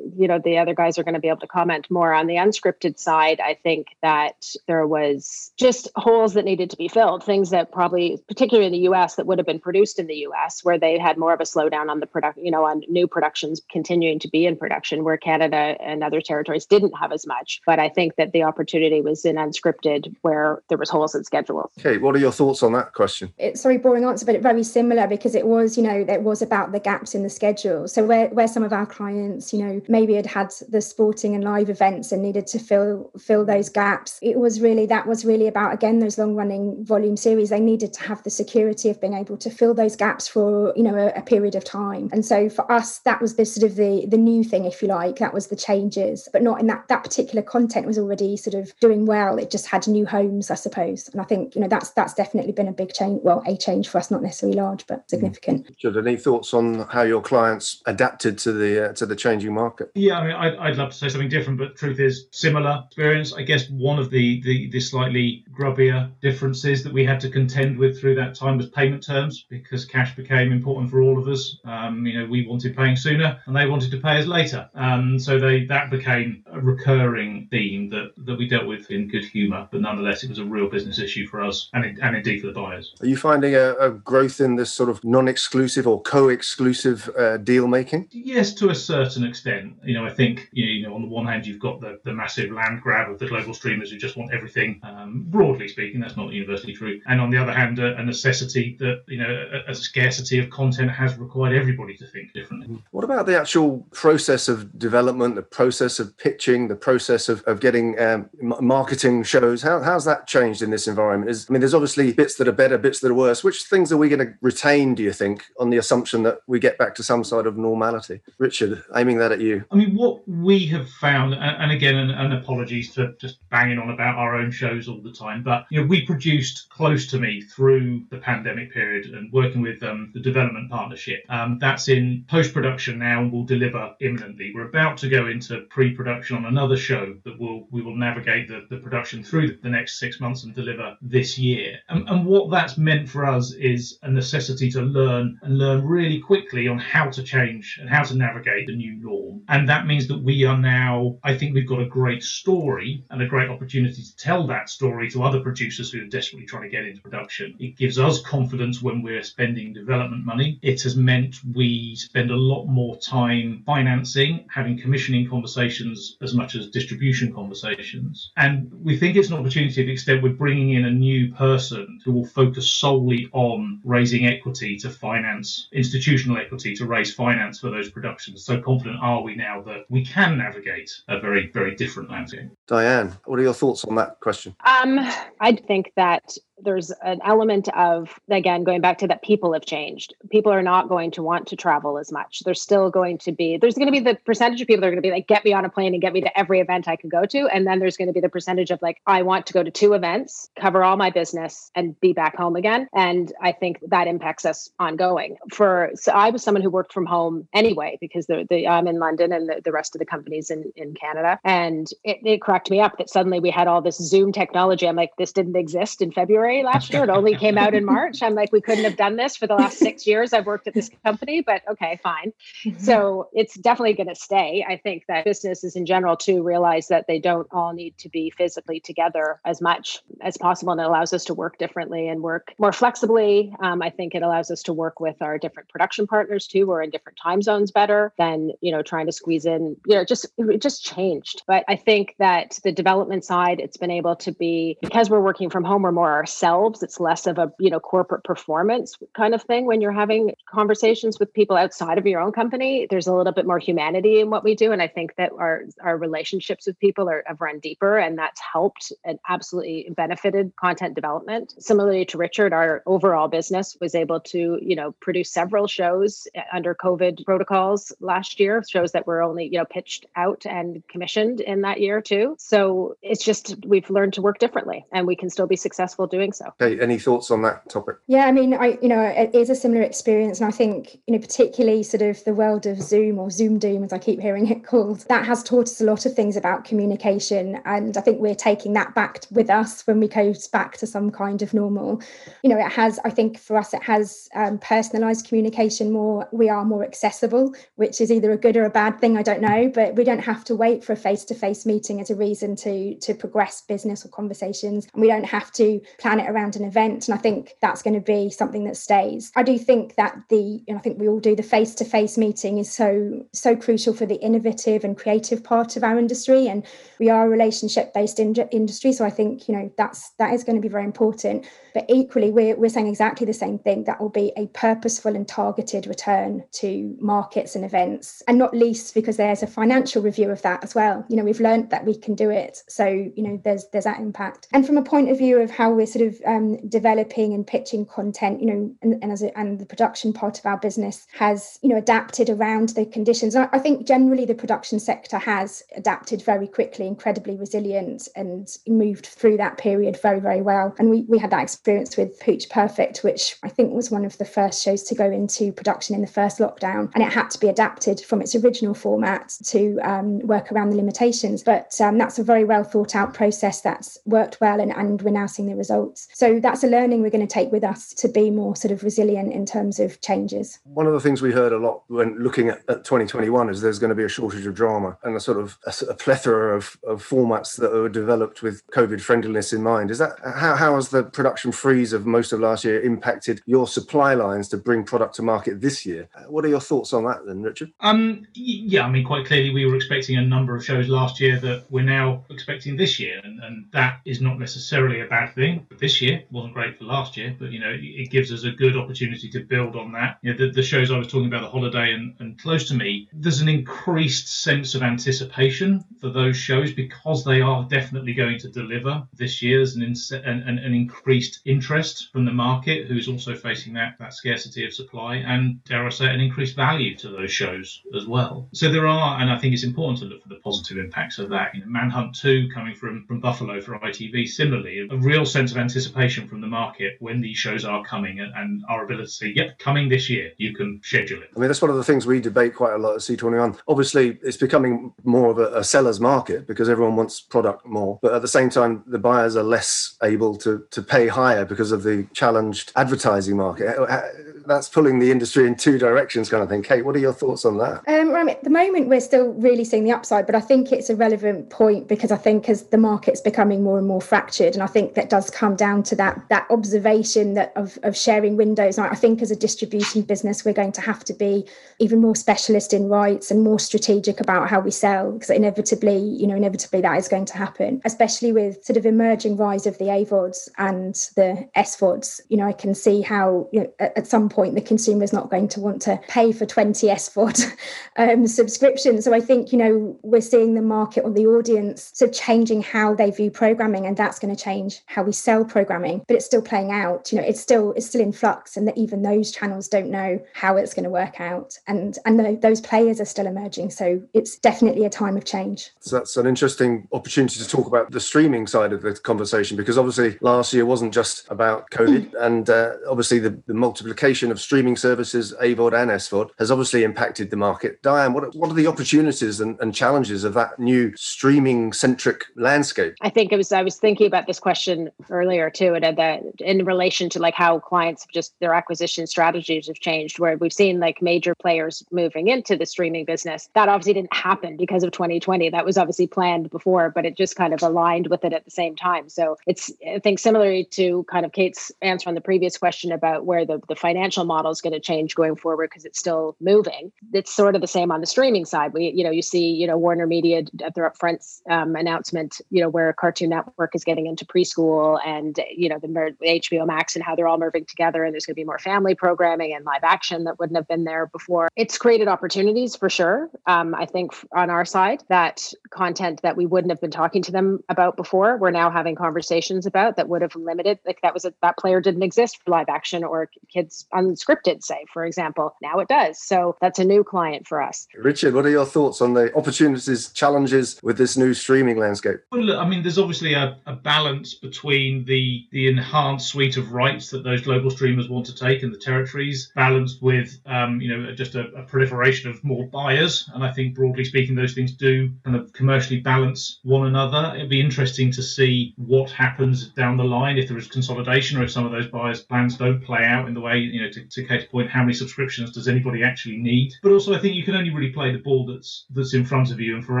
you 0.16 0.26
know 0.26 0.40
the 0.42 0.58
other 0.58 0.74
guys 0.74 0.98
are 0.98 1.04
going 1.04 1.14
to 1.14 1.20
be 1.20 1.28
able 1.28 1.40
to 1.40 1.46
comment 1.46 1.90
more 1.90 2.12
on 2.12 2.26
the 2.26 2.36
unscripted 2.36 2.98
side. 2.98 3.40
I 3.40 3.54
think 3.62 3.88
that 4.02 4.54
there 4.66 4.86
was 4.86 5.52
just 5.58 5.88
holes 5.94 6.34
that 6.34 6.44
needed 6.44 6.70
to 6.70 6.76
be 6.76 6.88
filled 6.88 7.22
things 7.22 7.50
that 7.50 7.70
probably 7.70 8.18
particularly 8.28 8.66
in 8.66 8.72
the 8.72 8.88
us 8.88 9.16
that 9.16 9.26
would 9.26 9.38
have 9.38 9.46
been 9.46 9.60
produced 9.60 9.98
in 9.98 10.06
the 10.06 10.26
us 10.44 10.64
where 10.64 10.78
they 10.78 10.98
had 10.98 11.18
more 11.18 11.34
of 11.34 11.40
a 11.40 11.44
slowdown 11.44 11.90
on 11.90 12.00
the 12.00 12.06
production 12.06 12.44
you 12.44 12.50
know 12.50 12.64
on 12.64 12.82
new 12.88 13.06
productions 13.06 13.60
continuing 13.70 14.18
to 14.18 14.28
be 14.28 14.46
in 14.46 14.56
production 14.56 15.04
where 15.04 15.18
canada 15.18 15.76
and 15.80 16.02
other 16.02 16.20
territories 16.20 16.64
didn't 16.64 16.96
have 16.98 17.12
as 17.12 17.26
much. 17.26 17.60
But 17.66 17.78
i 17.78 17.90
think 17.90 18.16
that 18.16 18.32
the 18.32 18.42
opportunity 18.42 19.02
was 19.02 19.24
in 19.26 19.36
unscripted 19.36 20.14
where 20.22 20.62
there 20.68 20.78
was 20.78 20.88
holes 20.88 21.14
in 21.14 21.24
schedules. 21.24 21.70
Kate 21.78 22.00
what 22.00 22.16
are 22.16 22.20
your 22.20 22.32
thoughts 22.32 22.62
on 22.62 22.72
that 22.72 22.94
question? 22.94 23.32
It's 23.36 23.60
sorry 23.60 23.76
boring 23.76 24.04
answer 24.04 24.24
but 24.24 24.40
very 24.40 24.64
similar 24.64 25.06
because 25.06 25.34
it 25.34 25.46
was 25.46 25.76
you 25.76 25.82
know 25.82 26.04
that 26.04 26.21
was 26.22 26.42
about 26.42 26.72
the 26.72 26.80
gaps 26.80 27.14
in 27.14 27.22
the 27.22 27.30
schedule. 27.30 27.88
So 27.88 28.04
where, 28.04 28.28
where 28.28 28.48
some 28.48 28.62
of 28.62 28.72
our 28.72 28.86
clients, 28.86 29.52
you 29.52 29.64
know, 29.64 29.80
maybe 29.88 30.14
had 30.14 30.26
had 30.26 30.52
the 30.68 30.80
sporting 30.80 31.34
and 31.34 31.44
live 31.44 31.70
events 31.70 32.12
and 32.12 32.22
needed 32.22 32.46
to 32.48 32.58
fill 32.58 33.10
fill 33.18 33.44
those 33.44 33.68
gaps, 33.68 34.18
it 34.22 34.38
was 34.38 34.60
really 34.60 34.86
that 34.86 35.06
was 35.06 35.24
really 35.24 35.46
about 35.46 35.72
again 35.72 35.98
those 35.98 36.18
long 36.18 36.34
running 36.34 36.84
volume 36.84 37.16
series. 37.16 37.50
They 37.50 37.60
needed 37.60 37.92
to 37.94 38.02
have 38.02 38.22
the 38.22 38.30
security 38.30 38.88
of 38.90 39.00
being 39.00 39.14
able 39.14 39.36
to 39.38 39.50
fill 39.50 39.74
those 39.74 39.96
gaps 39.96 40.28
for 40.28 40.72
you 40.76 40.82
know 40.82 40.96
a, 40.96 41.18
a 41.18 41.22
period 41.22 41.54
of 41.54 41.64
time. 41.64 42.08
And 42.12 42.24
so 42.24 42.48
for 42.48 42.70
us, 42.70 43.00
that 43.00 43.20
was 43.20 43.36
the 43.36 43.44
sort 43.44 43.70
of 43.70 43.76
the 43.76 44.06
the 44.06 44.18
new 44.18 44.44
thing, 44.44 44.64
if 44.64 44.82
you 44.82 44.88
like. 44.88 45.16
That 45.16 45.34
was 45.34 45.48
the 45.48 45.56
changes, 45.56 46.28
but 46.32 46.42
not 46.42 46.60
in 46.60 46.66
that 46.68 46.88
that 46.88 47.02
particular 47.02 47.42
content 47.42 47.86
was 47.86 47.98
already 47.98 48.36
sort 48.36 48.54
of 48.54 48.78
doing 48.80 49.06
well. 49.06 49.38
It 49.38 49.50
just 49.50 49.66
had 49.66 49.86
new 49.86 50.06
homes, 50.06 50.50
I 50.50 50.54
suppose. 50.54 51.08
And 51.08 51.20
I 51.20 51.24
think 51.24 51.54
you 51.54 51.60
know 51.60 51.68
that's 51.68 51.90
that's 51.90 52.14
definitely 52.14 52.52
been 52.52 52.68
a 52.68 52.72
big 52.72 52.92
change. 52.92 53.20
Well, 53.22 53.42
a 53.46 53.56
change 53.56 53.88
for 53.88 53.98
us, 53.98 54.10
not 54.10 54.22
necessarily 54.22 54.58
large, 54.58 54.86
but 54.86 55.08
significant. 55.08 55.66
Mm. 55.66 55.76
Any 56.12 56.20
thoughts 56.20 56.52
on 56.52 56.80
how 56.90 57.04
your 57.04 57.22
clients 57.22 57.82
adapted 57.86 58.36
to 58.40 58.52
the 58.52 58.90
uh, 58.90 58.92
to 58.92 59.06
the 59.06 59.16
changing 59.16 59.54
market? 59.54 59.90
Yeah, 59.94 60.18
I 60.18 60.26
mean, 60.26 60.36
I'd, 60.36 60.56
I'd 60.56 60.76
love 60.76 60.90
to 60.90 60.94
say 60.94 61.08
something 61.08 61.30
different, 61.30 61.58
but 61.58 61.74
truth 61.74 62.00
is 62.00 62.26
similar 62.32 62.82
experience. 62.84 63.32
I 63.32 63.40
guess 63.40 63.70
one 63.70 63.98
of 63.98 64.10
the, 64.10 64.42
the 64.42 64.68
the 64.68 64.80
slightly 64.80 65.46
grubbier 65.58 66.10
differences 66.20 66.84
that 66.84 66.92
we 66.92 67.02
had 67.02 67.18
to 67.20 67.30
contend 67.30 67.78
with 67.78 67.98
through 67.98 68.16
that 68.16 68.34
time 68.34 68.58
was 68.58 68.68
payment 68.68 69.02
terms 69.02 69.46
because 69.48 69.86
cash 69.86 70.14
became 70.14 70.52
important 70.52 70.90
for 70.90 71.00
all 71.00 71.18
of 71.18 71.28
us. 71.28 71.56
Um, 71.64 72.04
you 72.04 72.18
know, 72.20 72.26
we 72.26 72.46
wanted 72.46 72.76
paying 72.76 72.96
sooner 72.96 73.40
and 73.46 73.56
they 73.56 73.64
wanted 73.64 73.90
to 73.92 73.96
pay 73.96 74.18
us 74.18 74.26
later. 74.26 74.68
Um, 74.74 75.18
so 75.18 75.38
they 75.38 75.64
that 75.64 75.90
became 75.90 76.44
a 76.52 76.60
recurring 76.60 77.48
theme 77.50 77.88
that, 77.88 78.12
that 78.18 78.36
we 78.36 78.46
dealt 78.46 78.66
with 78.66 78.90
in 78.90 79.08
good 79.08 79.24
humour, 79.24 79.66
but 79.72 79.80
nonetheless, 79.80 80.24
it 80.24 80.28
was 80.28 80.40
a 80.40 80.44
real 80.44 80.68
business 80.68 80.98
issue 80.98 81.26
for 81.26 81.42
us 81.42 81.70
and, 81.72 81.98
and 82.02 82.16
indeed 82.16 82.42
for 82.42 82.48
the 82.48 82.52
buyers. 82.52 82.94
Are 83.00 83.06
you 83.06 83.16
finding 83.16 83.54
a, 83.54 83.72
a 83.76 83.90
growth 83.90 84.38
in 84.38 84.56
this 84.56 84.70
sort 84.70 84.90
of 84.90 85.02
non-exclusive 85.02 85.86
or 85.86 86.01
co-exclusive 86.04 87.10
uh, 87.18 87.36
deal 87.38 87.66
making? 87.66 88.08
Yes, 88.10 88.54
to 88.54 88.70
a 88.70 88.74
certain 88.74 89.24
extent. 89.24 89.74
You 89.84 89.94
know, 89.94 90.04
I 90.04 90.10
think 90.10 90.48
you 90.52 90.86
know 90.86 90.94
on 90.94 91.02
the 91.02 91.08
one 91.08 91.26
hand 91.26 91.46
you've 91.46 91.60
got 91.60 91.80
the, 91.80 92.00
the 92.04 92.12
massive 92.12 92.50
land 92.50 92.82
grab 92.82 93.10
of 93.10 93.18
the 93.18 93.26
global 93.26 93.54
streamers 93.54 93.90
who 93.90 93.98
just 93.98 94.16
want 94.16 94.32
everything. 94.32 94.80
Um, 94.82 95.24
broadly 95.28 95.68
speaking, 95.68 96.00
that's 96.00 96.16
not 96.16 96.32
universally 96.32 96.74
true. 96.74 97.00
And 97.06 97.20
on 97.20 97.30
the 97.30 97.38
other 97.38 97.52
hand, 97.52 97.78
a, 97.78 97.96
a 97.96 98.04
necessity 98.04 98.76
that 98.80 99.02
you 99.08 99.18
know 99.18 99.48
a, 99.52 99.70
a, 99.70 99.74
scarcity 99.74 100.38
of 100.38 100.48
content 100.50 100.90
has 100.90 101.16
required 101.16 101.54
everybody 101.56 101.96
to 101.96 102.06
think 102.06 102.32
differently. 102.32 102.82
What 102.90 103.04
about 103.04 103.26
the 103.26 103.38
actual 103.38 103.86
process 103.92 104.48
of 104.48 104.78
development, 104.78 105.34
the 105.34 105.42
process 105.42 105.98
of 105.98 106.16
pitching, 106.16 106.68
the 106.68 106.76
process 106.76 107.28
of, 107.28 107.42
of 107.42 107.60
getting 107.60 107.98
um, 107.98 108.30
marketing 108.40 109.22
shows? 109.24 109.62
How, 109.62 109.80
how's 109.80 110.04
that 110.04 110.26
changed 110.26 110.62
in 110.62 110.70
this 110.70 110.86
environment? 110.86 111.30
Is, 111.30 111.46
I 111.48 111.52
mean, 111.52 111.60
there's 111.60 111.74
obviously 111.74 112.12
bits 112.12 112.36
that 112.36 112.48
are 112.48 112.52
better, 112.52 112.78
bits 112.78 113.00
that 113.00 113.10
are 113.10 113.14
worse. 113.14 113.42
Which 113.42 113.64
things 113.64 113.92
are 113.92 113.96
we 113.96 114.08
going 114.08 114.26
to 114.26 114.34
retain? 114.40 114.94
Do 114.94 115.02
you 115.02 115.12
think, 115.12 115.44
on 115.58 115.70
the 115.70 115.78
assumption 115.82 116.22
that 116.22 116.38
we 116.46 116.58
get 116.60 116.78
back 116.78 116.94
to 116.94 117.02
some 117.02 117.24
sort 117.24 117.46
of 117.46 117.56
normality? 117.56 118.20
Richard, 118.38 118.82
aiming 118.94 119.18
that 119.18 119.32
at 119.32 119.40
you. 119.40 119.64
I 119.70 119.74
mean, 119.74 119.94
what 119.96 120.26
we 120.28 120.66
have 120.68 120.88
found, 120.88 121.34
and, 121.34 121.72
again, 121.72 121.96
and, 121.96 122.12
and 122.12 122.32
apologies 122.32 122.94
for 122.94 123.12
just 123.20 123.36
banging 123.50 123.78
on 123.78 123.90
about 123.90 124.16
our 124.16 124.36
own 124.36 124.50
shows 124.50 124.88
all 124.88 125.02
the 125.02 125.12
time, 125.12 125.42
but 125.42 125.66
you 125.70 125.80
know, 125.80 125.86
we 125.86 126.06
produced 126.06 126.68
close 126.70 127.06
to 127.08 127.18
me 127.18 127.40
through 127.40 128.04
the 128.10 128.18
pandemic 128.18 128.72
period 128.72 129.06
and 129.06 129.32
working 129.32 129.60
with 129.60 129.82
um, 129.82 130.10
the 130.14 130.20
development 130.20 130.70
partnership. 130.70 131.24
Um, 131.28 131.58
that's 131.58 131.88
in 131.88 132.24
post 132.28 132.54
production 132.54 132.98
now 132.98 133.20
and 133.20 133.32
will 133.32 133.44
deliver 133.44 133.94
imminently. 134.00 134.52
We're 134.54 134.68
about 134.68 134.96
to 134.98 135.08
go 135.08 135.26
into 135.26 135.62
pre 135.70 135.94
production 135.94 136.36
on 136.36 136.44
another 136.44 136.76
show 136.76 137.14
that 137.24 137.38
will 137.40 137.66
we 137.70 137.82
will 137.82 137.96
navigate 137.96 138.48
the, 138.48 138.66
the 138.70 138.78
production 138.78 139.24
through 139.24 139.58
the 139.62 139.68
next 139.68 139.98
six 139.98 140.20
months 140.20 140.44
and 140.44 140.54
deliver 140.54 140.96
this 141.02 141.38
year. 141.38 141.78
And, 141.88 142.08
and 142.08 142.24
what 142.26 142.50
that's 142.50 142.78
meant 142.78 143.08
for 143.08 143.26
us 143.26 143.52
is 143.52 143.98
a 144.02 144.10
necessity 144.10 144.70
to 144.72 144.82
learn 144.82 145.38
and 145.42 145.58
learn 145.58 145.71
really 145.80 146.20
quickly 146.20 146.68
on 146.68 146.78
how 146.78 147.10
to 147.10 147.22
change 147.22 147.78
and 147.80 147.88
how 147.88 148.02
to 148.02 148.16
navigate 148.16 148.66
the 148.66 148.74
new 148.74 148.94
norm. 148.94 149.42
And 149.48 149.68
that 149.68 149.86
means 149.86 150.08
that 150.08 150.22
we 150.22 150.44
are 150.44 150.58
now, 150.58 151.18
I 151.22 151.36
think 151.36 151.54
we've 151.54 151.68
got 151.68 151.80
a 151.80 151.86
great 151.86 152.22
story 152.22 153.04
and 153.10 153.22
a 153.22 153.26
great 153.26 153.50
opportunity 153.50 154.02
to 154.02 154.16
tell 154.16 154.46
that 154.48 154.68
story 154.68 155.10
to 155.10 155.22
other 155.22 155.40
producers 155.40 155.90
who 155.90 156.02
are 156.02 156.06
desperately 156.06 156.46
trying 156.46 156.62
to 156.62 156.68
get 156.68 156.84
into 156.84 157.00
production. 157.00 157.56
It 157.58 157.76
gives 157.76 157.98
us 157.98 158.20
confidence 158.22 158.82
when 158.82 159.02
we're 159.02 159.22
spending 159.22 159.72
development 159.72 160.24
money. 160.24 160.58
It 160.62 160.82
has 160.82 160.96
meant 160.96 161.36
we 161.54 161.96
spend 161.96 162.30
a 162.30 162.36
lot 162.36 162.66
more 162.66 162.96
time 162.98 163.62
financing, 163.66 164.46
having 164.50 164.78
commissioning 164.78 165.28
conversations 165.28 166.16
as 166.20 166.34
much 166.34 166.54
as 166.54 166.68
distribution 166.68 167.32
conversations. 167.32 168.32
And 168.36 168.70
we 168.72 168.96
think 168.98 169.16
it's 169.16 169.28
an 169.28 169.38
opportunity 169.38 169.72
to 169.74 169.84
the 169.84 169.92
extent 169.92 170.22
we're 170.22 170.32
bringing 170.32 170.74
in 170.74 170.84
a 170.84 170.90
new 170.90 171.32
person 171.34 172.00
who 172.04 172.12
will 172.12 172.26
focus 172.26 172.70
solely 172.70 173.28
on 173.32 173.80
raising 173.84 174.26
equity 174.26 174.76
to 174.78 174.90
finance 174.90 175.61
institutional 175.72 176.36
equity 176.36 176.74
to 176.76 176.86
raise 176.86 177.14
finance 177.14 177.60
for 177.60 177.70
those 177.70 177.90
productions. 177.90 178.44
So 178.44 178.60
confident 178.60 178.98
are 179.00 179.22
we 179.22 179.34
now 179.34 179.62
that 179.62 179.84
we 179.88 180.04
can 180.04 180.38
navigate 180.38 180.90
a 181.08 181.20
very, 181.20 181.50
very 181.52 181.74
different 181.74 182.10
landscape. 182.10 182.48
Diane, 182.66 183.16
what 183.24 183.38
are 183.38 183.42
your 183.42 183.54
thoughts 183.54 183.84
on 183.84 183.94
that 183.96 184.20
question? 184.20 184.54
Um, 184.64 184.98
I 185.40 185.52
think 185.52 185.92
that 185.96 186.36
there's 186.62 186.90
an 187.02 187.20
element 187.24 187.68
of 187.76 188.18
again 188.30 188.64
going 188.64 188.80
back 188.80 188.98
to 188.98 189.06
that 189.08 189.22
people 189.22 189.52
have 189.52 189.64
changed. 189.64 190.14
People 190.30 190.52
are 190.52 190.62
not 190.62 190.88
going 190.88 191.10
to 191.12 191.22
want 191.22 191.46
to 191.48 191.56
travel 191.56 191.98
as 191.98 192.12
much. 192.12 192.40
There's 192.44 192.60
still 192.60 192.90
going 192.90 193.18
to 193.18 193.32
be 193.32 193.56
there's 193.56 193.74
going 193.74 193.86
to 193.86 193.92
be 193.92 194.00
the 194.00 194.14
percentage 194.24 194.60
of 194.60 194.66
people 194.66 194.82
that 194.82 194.88
are 194.88 194.90
going 194.90 195.02
to 195.02 195.06
be 195.06 195.10
like 195.10 195.26
get 195.26 195.44
me 195.44 195.52
on 195.52 195.64
a 195.64 195.68
plane 195.68 195.92
and 195.92 196.02
get 196.02 196.12
me 196.12 196.20
to 196.20 196.38
every 196.38 196.60
event 196.60 196.88
i 196.88 196.96
can 196.96 197.08
go 197.08 197.24
to. 197.26 197.46
And 197.48 197.66
then 197.66 197.78
there's 197.78 197.96
going 197.96 198.08
to 198.08 198.12
be 198.12 198.20
the 198.20 198.28
percentage 198.28 198.70
of 198.70 198.80
like 198.82 199.00
i 199.06 199.22
want 199.22 199.46
to 199.46 199.52
go 199.52 199.62
to 199.62 199.70
two 199.70 199.94
events 199.94 200.48
cover 200.58 200.84
all 200.84 200.96
my 200.96 201.10
business 201.10 201.70
and 201.74 201.98
be 202.00 202.12
back 202.12 202.36
home 202.36 202.56
again. 202.56 202.88
And 202.94 203.32
i 203.40 203.52
think 203.52 203.78
that 203.88 204.06
impacts 204.06 204.44
us 204.44 204.70
ongoing. 204.78 205.36
For 205.52 205.90
so 205.94 206.12
i 206.12 206.30
was 206.30 206.42
someone 206.42 206.62
who 206.62 206.70
worked 206.70 206.92
from 206.92 207.06
home 207.06 207.48
anyway 207.52 207.98
because 208.00 208.26
the, 208.26 208.46
the 208.48 208.68
i'm 208.68 208.86
in 208.86 208.98
london 208.98 209.32
and 209.32 209.48
the, 209.48 209.60
the 209.64 209.72
rest 209.72 209.94
of 209.94 209.98
the 209.98 210.06
companies 210.06 210.50
in, 210.50 210.72
in 210.76 210.94
canada. 210.94 211.38
And 211.44 211.88
it, 212.04 212.18
it 212.24 212.40
cracked 212.40 212.70
me 212.70 212.80
up 212.80 212.98
that 212.98 213.10
suddenly 213.10 213.40
we 213.40 213.50
had 213.50 213.66
all 213.68 213.82
this 213.82 213.96
zoom 213.96 214.32
technology. 214.32 214.88
I'm 214.88 214.96
like 214.96 215.10
this 215.18 215.32
didn't 215.32 215.56
exist 215.56 216.02
in 216.02 216.12
february 216.12 216.51
Last 216.62 216.92
year. 216.92 217.04
It 217.04 217.08
only 217.08 217.34
came 217.34 217.56
out 217.56 217.72
in 217.72 217.84
March. 217.84 218.22
I'm 218.22 218.34
like, 218.34 218.52
we 218.52 218.60
couldn't 218.60 218.84
have 218.84 218.96
done 218.96 219.16
this 219.16 219.36
for 219.36 219.46
the 219.46 219.54
last 219.54 219.78
six 219.78 220.06
years 220.06 220.34
I've 220.34 220.44
worked 220.44 220.66
at 220.66 220.74
this 220.74 220.90
company, 221.02 221.40
but 221.40 221.62
okay, 221.70 221.98
fine. 222.02 222.32
Mm-hmm. 222.64 222.78
So 222.78 223.30
it's 223.32 223.54
definitely 223.54 223.94
going 223.94 224.08
to 224.08 224.14
stay. 224.14 224.64
I 224.68 224.76
think 224.76 225.04
that 225.08 225.24
businesses 225.24 225.76
in 225.76 225.86
general 225.86 226.16
too 226.16 226.42
realize 226.42 226.88
that 226.88 227.06
they 227.08 227.18
don't 227.18 227.48
all 227.50 227.72
need 227.72 227.96
to 227.98 228.10
be 228.10 228.30
physically 228.36 228.80
together 228.80 229.40
as 229.46 229.62
much 229.62 230.00
as 230.20 230.36
possible. 230.36 230.72
And 230.72 230.80
it 230.82 230.84
allows 230.84 231.14
us 231.14 231.24
to 231.26 231.34
work 231.34 231.56
differently 231.56 232.08
and 232.08 232.20
work 232.22 232.54
more 232.58 232.72
flexibly. 232.72 233.54
Um, 233.62 233.80
I 233.80 233.88
think 233.88 234.14
it 234.14 234.22
allows 234.22 234.50
us 234.50 234.62
to 234.64 234.74
work 234.74 235.00
with 235.00 235.22
our 235.22 235.38
different 235.38 235.70
production 235.70 236.06
partners 236.06 236.46
too, 236.46 236.66
who 236.66 236.72
are 236.72 236.82
in 236.82 236.90
different 236.90 237.18
time 237.22 237.40
zones 237.40 237.70
better 237.70 238.12
than, 238.18 238.50
you 238.60 238.72
know, 238.72 238.82
trying 238.82 239.06
to 239.06 239.12
squeeze 239.12 239.46
in, 239.46 239.76
you 239.86 239.94
know, 239.94 240.04
just, 240.04 240.26
it 240.36 240.60
just 240.60 240.84
changed. 240.84 241.44
But 241.46 241.64
I 241.68 241.76
think 241.76 242.16
that 242.18 242.58
the 242.62 242.72
development 242.72 243.24
side, 243.24 243.60
it's 243.60 243.78
been 243.78 243.90
able 243.90 244.16
to 244.16 244.32
be, 244.32 244.76
because 244.82 245.08
we're 245.08 245.20
working 245.20 245.48
from 245.48 245.64
home, 245.64 245.82
we're 245.82 245.92
more 245.92 246.12
ourselves 246.12 246.41
ourselves. 246.42 246.82
It's 246.82 247.00
less 247.00 247.26
of 247.26 247.38
a, 247.38 247.52
you 247.58 247.70
know, 247.70 247.80
corporate 247.80 248.24
performance 248.24 248.96
kind 249.16 249.34
of 249.34 249.42
thing 249.42 249.66
when 249.66 249.80
you're 249.80 249.92
having 249.92 250.34
conversations 250.46 251.18
with 251.18 251.32
people 251.32 251.56
outside 251.56 251.98
of 251.98 252.06
your 252.06 252.20
own 252.20 252.32
company. 252.32 252.86
There's 252.90 253.06
a 253.06 253.14
little 253.14 253.32
bit 253.32 253.46
more 253.46 253.58
humanity 253.58 254.20
in 254.20 254.30
what 254.30 254.44
we 254.44 254.54
do. 254.54 254.72
And 254.72 254.82
I 254.82 254.88
think 254.88 255.14
that 255.16 255.32
our 255.38 255.64
our 255.80 255.96
relationships 255.96 256.66
with 256.66 256.78
people 256.78 257.08
are 257.08 257.22
have 257.26 257.40
run 257.40 257.60
deeper 257.60 257.98
and 257.98 258.18
that's 258.18 258.40
helped 258.40 258.92
and 259.04 259.18
absolutely 259.28 259.88
benefited 259.96 260.52
content 260.56 260.94
development. 260.94 261.54
Similarly 261.58 262.04
to 262.06 262.18
Richard, 262.18 262.52
our 262.52 262.82
overall 262.86 263.28
business 263.28 263.76
was 263.80 263.94
able 263.94 264.20
to, 264.20 264.58
you 264.60 264.76
know, 264.76 264.92
produce 265.00 265.30
several 265.30 265.66
shows 265.66 266.26
eh, 266.34 266.42
under 266.52 266.74
COVID 266.74 267.24
protocols 267.24 267.92
last 268.00 268.40
year, 268.40 268.62
shows 268.68 268.92
that 268.92 269.06
were 269.06 269.22
only, 269.22 269.44
you 269.44 269.58
know, 269.58 269.64
pitched 269.64 270.06
out 270.16 270.44
and 270.46 270.82
commissioned 270.88 271.40
in 271.40 271.62
that 271.62 271.80
year 271.80 272.00
too. 272.00 272.36
So 272.38 272.96
it's 273.02 273.24
just 273.24 273.64
we've 273.64 273.88
learned 273.90 274.14
to 274.14 274.22
work 274.22 274.38
differently 274.38 274.84
and 274.92 275.06
we 275.06 275.16
can 275.16 275.30
still 275.30 275.46
be 275.46 275.56
successful 275.56 276.06
doing 276.06 276.31
so. 276.32 276.52
Kate, 276.58 276.80
any 276.80 276.98
thoughts 276.98 277.30
on 277.30 277.42
that 277.42 277.68
topic? 277.68 277.96
Yeah, 278.06 278.26
I 278.26 278.32
mean, 278.32 278.54
I 278.54 278.78
you 278.82 278.88
know, 278.88 279.02
it 279.02 279.34
is 279.34 279.50
a 279.50 279.54
similar 279.54 279.82
experience, 279.82 280.40
and 280.40 280.48
I 280.48 280.50
think 280.50 280.98
you 281.06 281.14
know, 281.14 281.18
particularly 281.18 281.82
sort 281.82 282.02
of 282.02 282.22
the 282.24 282.34
world 282.34 282.66
of 282.66 282.80
Zoom 282.80 283.18
or 283.18 283.30
Zoom 283.30 283.58
Doom, 283.58 283.84
as 283.84 283.92
I 283.92 283.98
keep 283.98 284.20
hearing 284.20 284.48
it 284.48 284.64
called, 284.64 285.00
that 285.08 285.24
has 285.26 285.42
taught 285.42 285.68
us 285.68 285.80
a 285.80 285.84
lot 285.84 286.06
of 286.06 286.14
things 286.14 286.36
about 286.36 286.64
communication, 286.64 287.60
and 287.64 287.96
I 287.96 288.00
think 288.00 288.20
we're 288.20 288.34
taking 288.34 288.72
that 288.74 288.94
back 288.94 289.24
with 289.30 289.50
us 289.50 289.86
when 289.86 290.00
we 290.00 290.08
go 290.08 290.32
back 290.52 290.76
to 290.78 290.86
some 290.86 291.10
kind 291.10 291.42
of 291.42 291.54
normal. 291.54 292.00
You 292.42 292.50
know, 292.50 292.58
it 292.58 292.72
has. 292.72 292.98
I 293.04 293.10
think 293.10 293.38
for 293.38 293.56
us, 293.56 293.74
it 293.74 293.82
has 293.82 294.28
um, 294.34 294.58
personalised 294.58 295.28
communication 295.28 295.92
more. 295.92 296.28
We 296.32 296.48
are 296.48 296.64
more 296.64 296.84
accessible, 296.84 297.54
which 297.76 298.00
is 298.00 298.10
either 298.10 298.32
a 298.32 298.36
good 298.36 298.56
or 298.56 298.64
a 298.64 298.70
bad 298.70 299.00
thing. 299.00 299.16
I 299.16 299.22
don't 299.22 299.40
know, 299.40 299.70
but 299.72 299.94
we 299.96 300.04
don't 300.04 300.20
have 300.20 300.44
to 300.44 300.54
wait 300.54 300.84
for 300.84 300.92
a 300.92 300.96
face-to-face 300.96 301.66
meeting 301.66 302.00
as 302.00 302.10
a 302.10 302.14
reason 302.14 302.56
to 302.56 302.94
to 302.96 303.14
progress 303.14 303.62
business 303.62 304.04
or 304.04 304.08
conversations, 304.08 304.86
and 304.92 305.02
we 305.02 305.08
don't 305.08 305.24
have 305.24 305.52
to 305.52 305.80
plan 305.98 306.20
it 306.22 306.30
around 306.30 306.56
an 306.56 306.64
event. 306.64 307.08
And 307.08 307.14
I 307.14 307.18
think 307.18 307.54
that's 307.60 307.82
going 307.82 307.94
to 307.94 308.00
be 308.00 308.30
something 308.30 308.64
that 308.64 308.76
stays. 308.76 309.30
I 309.36 309.42
do 309.42 309.58
think 309.58 309.96
that 309.96 310.16
the, 310.28 310.62
and 310.68 310.78
I 310.78 310.80
think 310.80 310.98
we 310.98 311.08
all 311.08 311.20
do, 311.20 311.36
the 311.36 311.42
face 311.42 311.74
to 311.76 311.84
face 311.84 312.16
meeting 312.16 312.58
is 312.58 312.72
so, 312.72 313.24
so 313.32 313.56
crucial 313.56 313.92
for 313.92 314.06
the 314.06 314.16
innovative 314.16 314.84
and 314.84 314.96
creative 314.96 315.42
part 315.44 315.76
of 315.76 315.84
our 315.84 315.98
industry. 315.98 316.48
And 316.48 316.64
we 316.98 317.10
are 317.10 317.26
a 317.26 317.28
relationship 317.28 317.92
based 317.92 318.18
in- 318.18 318.34
industry. 318.50 318.92
So 318.92 319.04
I 319.04 319.10
think, 319.10 319.48
you 319.48 319.56
know, 319.56 319.70
that's, 319.76 320.10
that 320.18 320.32
is 320.32 320.44
going 320.44 320.56
to 320.56 320.62
be 320.62 320.68
very 320.68 320.84
important. 320.84 321.46
But 321.74 321.86
equally, 321.88 322.30
we're, 322.30 322.56
we're 322.56 322.68
saying 322.68 322.86
exactly 322.86 323.26
the 323.26 323.32
same 323.32 323.58
thing. 323.58 323.84
That 323.84 324.00
will 324.00 324.08
be 324.08 324.32
a 324.36 324.46
purposeful 324.48 325.16
and 325.16 325.26
targeted 325.26 325.86
return 325.86 326.44
to 326.52 326.96
markets 327.00 327.54
and 327.54 327.64
events. 327.64 328.22
And 328.28 328.38
not 328.38 328.54
least 328.54 328.94
because 328.94 329.16
there's 329.16 329.42
a 329.42 329.46
financial 329.46 330.02
review 330.02 330.30
of 330.30 330.42
that 330.42 330.62
as 330.64 330.74
well. 330.74 331.04
You 331.08 331.16
know, 331.16 331.24
we've 331.24 331.40
learned 331.40 331.70
that 331.70 331.84
we 331.84 331.96
can 331.96 332.14
do 332.14 332.30
it. 332.30 332.62
So, 332.68 332.86
you 332.86 333.22
know, 333.22 333.40
there's 333.44 333.66
there's 333.72 333.84
that 333.84 334.00
impact. 334.00 334.48
And 334.52 334.66
from 334.66 334.76
a 334.76 334.82
point 334.82 335.10
of 335.10 335.18
view 335.18 335.38
of 335.40 335.50
how 335.50 335.72
we're 335.72 335.86
sort 335.86 336.06
of 336.06 336.20
um, 336.26 336.68
developing 336.68 337.32
and 337.34 337.46
pitching 337.46 337.86
content, 337.86 338.40
you 338.40 338.46
know, 338.46 338.74
and, 338.82 339.02
and 339.02 339.12
as 339.12 339.22
a, 339.22 339.36
and 339.38 339.58
the 339.58 339.66
production 339.66 340.12
part 340.12 340.38
of 340.38 340.46
our 340.46 340.58
business 340.58 341.06
has, 341.12 341.58
you 341.62 341.68
know, 341.68 341.76
adapted 341.76 342.30
around 342.30 342.70
the 342.70 342.84
conditions. 342.86 343.36
I, 343.36 343.48
I 343.52 343.58
think 343.58 343.86
generally 343.86 344.24
the 344.24 344.34
production 344.34 344.78
sector 344.78 345.18
has 345.18 345.62
adapted 345.76 346.22
very 346.22 346.46
quickly, 346.46 346.86
incredibly 346.86 347.36
resilient, 347.36 348.08
and 348.16 348.48
moved 348.66 349.06
through 349.06 349.36
that 349.38 349.58
period 349.58 349.98
very, 350.00 350.20
very 350.20 350.42
well. 350.42 350.74
And 350.78 350.90
we 350.90 351.02
we 351.08 351.18
had 351.18 351.30
that 351.30 351.42
experience 351.62 351.96
with 351.96 352.18
Pooch 352.18 352.48
Perfect, 352.50 353.04
which 353.04 353.36
I 353.44 353.48
think 353.48 353.72
was 353.72 353.88
one 353.88 354.04
of 354.04 354.18
the 354.18 354.24
first 354.24 354.64
shows 354.64 354.82
to 354.82 354.96
go 354.96 355.08
into 355.08 355.52
production 355.52 355.94
in 355.94 356.00
the 356.00 356.08
first 356.08 356.40
lockdown, 356.40 356.90
and 356.92 357.04
it 357.04 357.12
had 357.12 357.30
to 357.30 357.38
be 357.38 357.46
adapted 357.46 358.00
from 358.00 358.20
its 358.20 358.34
original 358.34 358.74
format 358.74 359.32
to 359.44 359.78
um, 359.84 360.18
work 360.26 360.50
around 360.50 360.70
the 360.70 360.76
limitations. 360.76 361.44
But 361.44 361.80
um, 361.80 361.98
that's 361.98 362.18
a 362.18 362.24
very 362.24 362.42
well 362.42 362.64
thought 362.64 362.96
out 362.96 363.14
process 363.14 363.60
that's 363.60 363.96
worked 364.06 364.40
well, 364.40 364.60
and, 364.60 364.72
and 364.72 365.00
we're 365.02 365.12
now 365.12 365.26
seeing 365.26 365.48
the 365.50 365.54
results. 365.54 366.08
So 366.12 366.40
that's 366.40 366.64
a 366.64 366.66
learning 366.66 367.00
we're 367.00 367.10
going 367.10 367.24
to 367.24 367.32
take 367.32 367.52
with 367.52 367.62
us 367.62 367.94
to 367.94 368.08
be 368.08 368.32
more 368.32 368.56
sort 368.56 368.72
of 368.72 368.82
resilient 368.82 369.32
in 369.32 369.46
terms 369.46 369.78
of 369.78 370.00
changes. 370.00 370.58
One 370.64 370.88
of 370.88 370.94
the 370.94 371.00
things 371.00 371.22
we 371.22 371.30
heard 371.30 371.52
a 371.52 371.58
lot 371.58 371.84
when 371.86 372.18
looking 372.18 372.48
at, 372.48 372.58
at 372.68 372.82
2021 372.82 373.50
is 373.50 373.60
there's 373.60 373.78
going 373.78 373.90
to 373.90 373.94
be 373.94 374.02
a 374.02 374.08
shortage 374.08 374.46
of 374.46 374.54
drama 374.56 374.98
and 375.04 375.14
a 375.14 375.20
sort 375.20 375.38
of 375.38 375.56
a, 375.64 375.72
a 375.90 375.94
plethora 375.94 376.56
of, 376.56 376.76
of 376.82 377.06
formats 377.06 377.56
that 377.58 377.72
are 377.72 377.88
developed 377.88 378.42
with 378.42 378.66
COVID 378.72 379.00
friendliness 379.00 379.52
in 379.52 379.62
mind. 379.62 379.92
Is 379.92 379.98
that 379.98 380.16
how, 380.24 380.56
how 380.56 380.74
has 380.74 380.88
the 380.88 381.04
production 381.04 381.51
freeze 381.52 381.92
of 381.92 382.06
most 382.06 382.32
of 382.32 382.40
last 382.40 382.64
year 382.64 382.80
impacted 382.80 383.40
your 383.46 383.66
supply 383.66 384.14
lines 384.14 384.48
to 384.48 384.56
bring 384.56 384.84
product 384.84 385.14
to 385.16 385.22
market 385.22 385.60
this 385.60 385.86
year? 385.86 386.08
What 386.28 386.44
are 386.44 386.48
your 386.48 386.60
thoughts 386.60 386.92
on 386.92 387.04
that 387.04 387.26
then, 387.26 387.42
Richard? 387.42 387.72
Um, 387.80 388.26
yeah, 388.34 388.84
I 388.84 388.90
mean, 388.90 389.04
quite 389.04 389.26
clearly 389.26 389.52
we 389.52 389.66
were 389.66 389.76
expecting 389.76 390.16
a 390.16 390.22
number 390.22 390.56
of 390.56 390.64
shows 390.64 390.88
last 390.88 391.20
year 391.20 391.38
that 391.40 391.64
we're 391.70 391.84
now 391.84 392.24
expecting 392.30 392.76
this 392.76 392.98
year, 392.98 393.20
and, 393.22 393.42
and 393.42 393.66
that 393.72 394.00
is 394.04 394.20
not 394.20 394.38
necessarily 394.38 395.00
a 395.00 395.06
bad 395.06 395.34
thing. 395.34 395.66
But 395.68 395.78
this 395.78 396.00
year 396.00 396.22
wasn't 396.30 396.54
great 396.54 396.78
for 396.78 396.84
last 396.84 397.16
year, 397.16 397.34
but 397.38 397.50
you 397.50 397.60
know, 397.60 397.76
it 397.78 398.10
gives 398.10 398.32
us 398.32 398.44
a 398.44 398.50
good 398.50 398.76
opportunity 398.76 399.28
to 399.30 399.40
build 399.40 399.76
on 399.76 399.92
that. 399.92 400.18
You 400.22 400.32
know, 400.32 400.46
the, 400.46 400.52
the 400.52 400.62
shows 400.62 400.90
I 400.90 400.98
was 400.98 401.08
talking 401.08 401.26
about, 401.26 401.42
the 401.42 401.50
holiday 401.50 401.92
and, 401.92 402.14
and 402.18 402.40
close 402.40 402.68
to 402.68 402.74
me, 402.74 403.08
there's 403.12 403.40
an 403.40 403.48
increased 403.48 404.42
sense 404.42 404.74
of 404.74 404.82
anticipation 404.82 405.84
for 406.00 406.10
those 406.10 406.36
shows 406.36 406.72
because 406.72 407.24
they 407.24 407.40
are 407.40 407.64
definitely 407.68 408.14
going 408.14 408.38
to 408.38 408.48
deliver 408.48 409.06
this 409.14 409.42
year. 409.42 409.58
There's 409.58 409.76
an 409.76 410.74
increased 410.74 411.40
interest 411.44 412.10
from 412.12 412.24
the 412.24 412.32
market, 412.32 412.86
who's 412.86 413.08
also 413.08 413.34
facing 413.34 413.74
that 413.74 413.96
that 413.98 414.14
scarcity 414.14 414.64
of 414.64 414.72
supply, 414.72 415.16
and 415.16 415.62
dare 415.64 415.86
I 415.86 415.90
say, 415.90 416.06
an 416.06 416.20
increased 416.20 416.56
value 416.56 416.96
to 416.98 417.08
those 417.08 417.32
shows 417.32 417.82
as 417.96 418.06
well. 418.06 418.48
So 418.52 418.70
there 418.70 418.86
are, 418.86 419.20
and 419.20 419.30
I 419.30 419.38
think 419.38 419.54
it's 419.54 419.64
important 419.64 419.98
to 420.00 420.04
look 420.06 420.22
for 420.22 420.28
the 420.28 420.36
positive 420.36 420.78
impacts 420.78 421.18
of 421.18 421.30
that. 421.30 421.54
You 421.54 421.60
know, 421.60 421.66
Manhunt 421.66 422.14
2 422.16 422.48
coming 422.54 422.74
from, 422.74 423.04
from 423.06 423.20
Buffalo 423.20 423.60
for 423.60 423.78
ITV, 423.78 424.28
similarly, 424.28 424.86
a 424.90 424.96
real 424.96 425.24
sense 425.24 425.50
of 425.50 425.58
anticipation 425.58 426.28
from 426.28 426.40
the 426.40 426.46
market 426.46 426.96
when 427.00 427.20
these 427.20 427.36
shows 427.36 427.64
are 427.64 427.84
coming 427.84 428.20
and, 428.20 428.32
and 428.36 428.62
our 428.68 428.84
ability 428.84 429.06
to 429.06 429.10
say, 429.10 429.32
yep, 429.34 429.58
coming 429.58 429.88
this 429.88 430.08
year, 430.08 430.32
you 430.36 430.54
can 430.54 430.80
schedule 430.82 431.22
it. 431.22 431.30
I 431.36 431.40
mean, 431.40 431.48
that's 431.48 431.62
one 431.62 431.70
of 431.70 431.76
the 431.76 431.84
things 431.84 432.06
we 432.06 432.20
debate 432.20 432.54
quite 432.54 432.74
a 432.74 432.78
lot 432.78 432.94
at 432.94 433.00
C21. 433.00 433.58
Obviously, 433.66 434.18
it's 434.22 434.36
becoming 434.36 434.92
more 435.04 435.30
of 435.30 435.38
a, 435.38 435.58
a 435.58 435.64
seller's 435.64 436.00
market 436.00 436.46
because 436.46 436.68
everyone 436.68 436.96
wants 436.96 437.20
product 437.20 437.66
more. 437.66 437.98
But 438.02 438.14
at 438.14 438.22
the 438.22 438.28
same 438.28 438.50
time, 438.50 438.84
the 438.86 438.98
buyers 438.98 439.36
are 439.36 439.42
less 439.42 439.96
able 440.02 440.36
to, 440.38 440.64
to 440.70 440.82
pay 440.82 441.08
higher 441.08 441.31
because 441.44 441.72
of 441.72 441.82
the 441.82 442.06
challenged 442.12 442.72
advertising 442.76 443.36
market. 443.36 443.78
Uh, 443.78 443.84
uh, 443.84 444.02
That's 444.46 444.68
pulling 444.68 444.98
the 444.98 445.10
industry 445.10 445.46
in 445.46 445.56
two 445.56 445.78
directions, 445.78 446.28
kind 446.28 446.42
of 446.42 446.48
thing. 446.48 446.62
Kate, 446.62 446.84
what 446.84 446.96
are 446.96 447.00
your 447.00 447.12
thoughts 447.12 447.44
on 447.44 447.58
that? 447.58 447.82
Um, 447.86 448.12
mean, 448.24 448.36
at 448.36 448.44
the 448.44 448.50
moment, 448.50 448.88
we're 448.88 449.00
still 449.00 449.32
really 449.34 449.64
seeing 449.64 449.84
the 449.84 449.92
upside, 449.92 450.26
but 450.26 450.34
I 450.34 450.40
think 450.40 450.72
it's 450.72 450.90
a 450.90 450.96
relevant 450.96 451.50
point 451.50 451.88
because 451.88 452.12
I 452.12 452.16
think 452.16 452.48
as 452.48 452.64
the 452.64 452.78
market's 452.78 453.20
becoming 453.20 453.62
more 453.62 453.78
and 453.78 453.86
more 453.86 454.00
fractured, 454.00 454.54
and 454.54 454.62
I 454.62 454.66
think 454.66 454.94
that 454.94 455.10
does 455.10 455.30
come 455.30 455.56
down 455.56 455.82
to 455.84 455.96
that 455.96 456.22
that 456.28 456.46
observation 456.50 457.34
that 457.34 457.52
of, 457.56 457.78
of 457.82 457.96
sharing 457.96 458.36
windows. 458.36 458.78
I 458.78 458.94
think 458.94 459.22
as 459.22 459.30
a 459.30 459.36
distribution 459.36 460.02
business, 460.02 460.44
we're 460.44 460.52
going 460.52 460.72
to 460.72 460.80
have 460.80 461.04
to 461.04 461.14
be 461.14 461.46
even 461.78 462.00
more 462.00 462.16
specialist 462.16 462.72
in 462.72 462.88
rights 462.88 463.30
and 463.30 463.42
more 463.42 463.58
strategic 463.58 464.20
about 464.20 464.48
how 464.48 464.60
we 464.60 464.70
sell 464.70 465.12
because 465.12 465.30
inevitably, 465.30 465.98
you 465.98 466.26
know, 466.26 466.36
inevitably 466.36 466.80
that 466.82 466.98
is 466.98 467.08
going 467.08 467.24
to 467.26 467.36
happen, 467.36 467.80
especially 467.84 468.32
with 468.32 468.64
sort 468.64 468.76
of 468.76 468.86
emerging 468.86 469.36
rise 469.36 469.66
of 469.66 469.78
the 469.78 469.86
AVODs 469.86 470.48
and 470.58 470.94
the 471.16 471.48
SVODs. 471.56 472.20
You 472.28 472.36
know, 472.36 472.46
I 472.46 472.52
can 472.52 472.74
see 472.74 473.00
how 473.00 473.48
you 473.52 473.60
know, 473.60 473.72
at, 473.78 473.96
at 473.96 474.06
some 474.06 474.28
point 474.32 474.54
the 474.54 474.60
consumer 474.60 475.04
is 475.04 475.12
not 475.12 475.30
going 475.30 475.48
to 475.48 475.60
want 475.60 475.82
to 475.82 476.00
pay 476.08 476.32
for 476.32 476.46
20 476.46 476.86
SVOD 476.86 477.56
um, 477.96 478.26
subscriptions. 478.26 479.04
So 479.04 479.14
I 479.14 479.20
think, 479.20 479.52
you 479.52 479.58
know, 479.58 479.98
we're 480.02 480.20
seeing 480.20 480.54
the 480.54 480.62
market 480.62 481.04
or 481.04 481.10
the 481.10 481.26
audience 481.26 481.90
sort 481.94 482.10
of 482.10 482.16
changing 482.16 482.62
how 482.62 482.94
they 482.94 483.10
view 483.10 483.30
programming 483.30 483.86
and 483.86 483.96
that's 483.96 484.18
going 484.18 484.34
to 484.34 484.42
change 484.42 484.80
how 484.86 485.02
we 485.02 485.12
sell 485.12 485.44
programming, 485.44 486.04
but 486.08 486.16
it's 486.16 486.26
still 486.26 486.42
playing 486.42 486.72
out. 486.72 487.12
You 487.12 487.18
know, 487.18 487.24
it's 487.24 487.40
still 487.40 487.72
it's 487.72 487.86
still 487.86 488.00
in 488.00 488.12
flux 488.12 488.56
and 488.56 488.66
that 488.68 488.76
even 488.76 489.02
those 489.02 489.30
channels 489.30 489.68
don't 489.68 489.90
know 489.90 490.20
how 490.34 490.56
it's 490.56 490.74
going 490.74 490.84
to 490.84 490.90
work 490.90 491.20
out. 491.20 491.58
And 491.66 491.98
and 492.04 492.18
the, 492.18 492.38
those 492.40 492.60
players 492.60 493.00
are 493.00 493.04
still 493.04 493.26
emerging. 493.26 493.70
So 493.70 494.02
it's 494.14 494.38
definitely 494.38 494.84
a 494.84 494.90
time 494.90 495.16
of 495.16 495.24
change. 495.24 495.70
So 495.80 495.96
that's 495.96 496.16
an 496.16 496.26
interesting 496.26 496.88
opportunity 496.92 497.38
to 497.38 497.48
talk 497.48 497.66
about 497.66 497.90
the 497.90 498.00
streaming 498.00 498.46
side 498.46 498.72
of 498.72 498.82
the 498.82 498.94
conversation 498.94 499.56
because 499.56 499.78
obviously 499.78 500.18
last 500.20 500.52
year 500.52 500.64
wasn't 500.64 500.94
just 500.94 501.30
about 501.30 501.70
COVID 501.70 502.14
and 502.20 502.48
uh, 502.48 502.74
obviously 502.88 503.18
the, 503.18 503.30
the 503.46 503.54
multiplication 503.54 504.21
of 504.30 504.40
streaming 504.40 504.76
services, 504.76 505.34
AVOD 505.40 505.72
and 505.74 505.90
SVOD, 505.90 506.30
has 506.38 506.50
obviously 506.50 506.84
impacted 506.84 507.30
the 507.30 507.36
market. 507.36 507.82
Diane, 507.82 508.12
what, 508.12 508.34
what 508.34 508.50
are 508.50 508.54
the 508.54 508.66
opportunities 508.66 509.40
and, 509.40 509.58
and 509.60 509.74
challenges 509.74 510.24
of 510.24 510.34
that 510.34 510.58
new 510.58 510.94
streaming 510.96 511.72
centric 511.72 512.24
landscape? 512.36 512.94
I 513.00 513.10
think 513.10 513.32
it 513.32 513.36
was, 513.36 513.52
I 513.52 513.62
was 513.62 513.76
thinking 513.76 514.06
about 514.06 514.26
this 514.26 514.38
question 514.38 514.90
earlier 515.10 515.50
too, 515.50 515.74
and 515.74 515.96
that 515.96 516.22
in 516.38 516.64
relation 516.64 517.08
to 517.10 517.18
like 517.18 517.34
how 517.34 517.58
clients 517.58 518.04
have 518.04 518.10
just 518.10 518.38
their 518.40 518.54
acquisition 518.54 519.06
strategies 519.06 519.66
have 519.66 519.80
changed, 519.80 520.18
where 520.18 520.36
we've 520.36 520.52
seen 520.52 520.80
like 520.80 521.00
major 521.02 521.34
players 521.34 521.82
moving 521.90 522.28
into 522.28 522.56
the 522.56 522.66
streaming 522.66 523.04
business. 523.04 523.48
That 523.54 523.68
obviously 523.68 523.94
didn't 523.94 524.14
happen 524.14 524.56
because 524.56 524.82
of 524.82 524.92
2020. 524.92 525.50
That 525.50 525.64
was 525.64 525.78
obviously 525.78 526.06
planned 526.06 526.50
before, 526.50 526.90
but 526.90 527.06
it 527.06 527.16
just 527.16 527.36
kind 527.36 527.54
of 527.54 527.62
aligned 527.62 528.08
with 528.08 528.24
it 528.24 528.32
at 528.32 528.44
the 528.44 528.50
same 528.50 528.76
time. 528.76 529.08
So 529.08 529.36
it's, 529.46 529.72
I 529.88 529.98
think, 529.98 530.18
similarly 530.18 530.64
to 530.72 531.04
kind 531.10 531.24
of 531.24 531.32
Kate's 531.32 531.72
answer 531.80 532.08
on 532.08 532.14
the 532.14 532.20
previous 532.20 532.58
question 532.58 532.92
about 532.92 533.24
where 533.24 533.44
the, 533.44 533.60
the 533.68 533.76
financial 533.76 534.11
model 534.18 534.50
is 534.50 534.60
going 534.60 534.72
to 534.72 534.80
change 534.80 535.14
going 535.14 535.36
forward 535.36 535.70
because 535.70 535.84
it's 535.84 535.98
still 535.98 536.36
moving. 536.40 536.92
It's 537.12 537.34
sort 537.34 537.54
of 537.54 537.60
the 537.60 537.66
same 537.66 537.90
on 537.90 538.00
the 538.00 538.06
streaming 538.06 538.44
side. 538.44 538.72
We, 538.72 538.90
you 538.90 539.04
know, 539.04 539.10
you 539.10 539.22
see, 539.22 539.50
you 539.50 539.66
know, 539.66 539.76
Warner 539.78 540.06
Media 540.06 540.42
at 540.64 540.74
their 540.74 540.88
upfront 540.88 541.40
um, 541.50 541.76
announcement, 541.76 542.40
you 542.50 542.62
know, 542.62 542.68
where 542.68 542.92
Cartoon 542.92 543.30
Network 543.30 543.74
is 543.74 543.84
getting 543.84 544.06
into 544.06 544.24
preschool 544.24 544.98
and, 545.04 545.38
you 545.54 545.68
know, 545.68 545.78
the 545.78 545.88
HBO 546.22 546.66
Max 546.66 546.94
and 546.94 547.04
how 547.04 547.14
they're 547.14 547.28
all 547.28 547.38
moving 547.38 547.64
together 547.64 548.04
and 548.04 548.14
there's 548.14 548.26
going 548.26 548.34
to 548.34 548.40
be 548.40 548.44
more 548.44 548.58
family 548.58 548.94
programming 548.94 549.54
and 549.54 549.64
live 549.64 549.82
action 549.82 550.24
that 550.24 550.38
wouldn't 550.38 550.56
have 550.56 550.68
been 550.68 550.84
there 550.84 551.06
before. 551.06 551.48
It's 551.56 551.78
created 551.78 552.08
opportunities 552.08 552.76
for 552.76 552.90
sure. 552.90 553.30
Um, 553.46 553.74
I 553.74 553.86
think 553.86 554.12
on 554.32 554.50
our 554.50 554.64
side 554.64 555.02
that 555.08 555.52
content 555.70 556.20
that 556.22 556.36
we 556.36 556.46
wouldn't 556.46 556.70
have 556.70 556.80
been 556.80 556.90
talking 556.90 557.22
to 557.22 557.32
them 557.32 557.60
about 557.68 557.96
before, 557.96 558.36
we're 558.36 558.50
now 558.50 558.70
having 558.70 558.94
conversations 558.94 559.66
about 559.66 559.96
that 559.96 560.08
would 560.08 560.22
have 560.22 560.36
limited, 560.36 560.78
like 560.86 561.00
that 561.02 561.14
was 561.14 561.24
a, 561.24 561.34
that 561.42 561.56
player 561.56 561.80
didn't 561.80 562.02
exist 562.02 562.42
for 562.42 562.50
live 562.50 562.68
action 562.68 563.04
or 563.04 563.30
kids 563.52 563.86
unscripted, 564.02 564.62
say, 564.62 564.84
for 564.92 565.04
example. 565.04 565.54
Now 565.62 565.78
it 565.78 565.88
does. 565.88 566.20
So 566.22 566.56
that's 566.60 566.78
a 566.78 566.84
new 566.84 567.04
client 567.04 567.46
for 567.46 567.62
us. 567.62 567.86
Richard, 567.96 568.34
what 568.34 568.46
are 568.46 568.50
your 568.50 568.66
thoughts 568.66 569.00
on 569.00 569.14
the 569.14 569.34
opportunities, 569.34 570.10
challenges 570.10 570.80
with 570.82 570.98
this 570.98 571.16
new 571.16 571.34
streaming 571.34 571.78
landscape? 571.78 572.20
Well, 572.30 572.42
look, 572.42 572.58
I 572.58 572.68
mean, 572.68 572.82
there's 572.82 572.98
obviously 572.98 573.34
a, 573.34 573.58
a 573.66 573.74
balance 573.74 574.34
between 574.34 575.04
the 575.04 575.46
the 575.52 575.68
enhanced 575.68 576.28
suite 576.28 576.56
of 576.56 576.72
rights 576.72 577.10
that 577.10 577.24
those 577.24 577.42
global 577.42 577.70
streamers 577.70 578.08
want 578.08 578.26
to 578.26 578.34
take 578.34 578.62
and 578.62 578.72
the 578.72 578.78
territories, 578.78 579.52
balanced 579.54 580.02
with 580.02 580.38
um, 580.46 580.80
you 580.80 580.96
know 580.96 581.14
just 581.14 581.34
a, 581.34 581.48
a 581.54 581.62
proliferation 581.62 582.30
of 582.30 582.42
more 582.44 582.66
buyers. 582.66 583.28
And 583.34 583.44
I 583.44 583.52
think 583.52 583.74
broadly 583.74 584.04
speaking, 584.04 584.34
those 584.34 584.54
things 584.54 584.72
do 584.72 585.10
kind 585.24 585.36
of 585.36 585.52
commercially 585.52 586.00
balance 586.00 586.60
one 586.62 586.86
another. 586.86 587.34
It'd 587.36 587.50
be 587.50 587.60
interesting 587.60 588.10
to 588.12 588.22
see 588.22 588.74
what 588.76 589.10
happens 589.10 589.68
down 589.70 589.96
the 589.96 590.04
line 590.04 590.38
if 590.38 590.48
there 590.48 590.58
is 590.58 590.68
consolidation 590.68 591.38
or 591.38 591.44
if 591.44 591.50
some 591.50 591.66
of 591.66 591.72
those 591.72 591.86
buyers' 591.86 592.22
plans 592.22 592.56
don't 592.56 592.82
play 592.82 593.04
out 593.04 593.28
in 593.28 593.34
the 593.34 593.40
way 593.40 593.58
you 593.58 593.82
know 593.82 593.90
to, 593.92 594.04
to 594.04 594.24
Kate's 594.24 594.46
point, 594.46 594.70
how 594.70 594.80
many 594.80 594.94
subscriptions 594.94 595.52
does 595.52 595.68
anybody 595.68 596.02
actually 596.02 596.36
need? 596.36 596.72
But 596.82 596.92
also, 596.92 597.14
I 597.14 597.18
think 597.18 597.34
you 597.34 597.44
can 597.44 597.54
only 597.54 597.70
really 597.70 597.90
play 597.90 598.12
the 598.12 598.18
ball 598.18 598.46
that's 598.46 598.86
that's 598.90 599.14
in 599.14 599.24
front 599.24 599.50
of 599.50 599.60
you. 599.60 599.76
And 599.76 599.84
for 599.84 600.00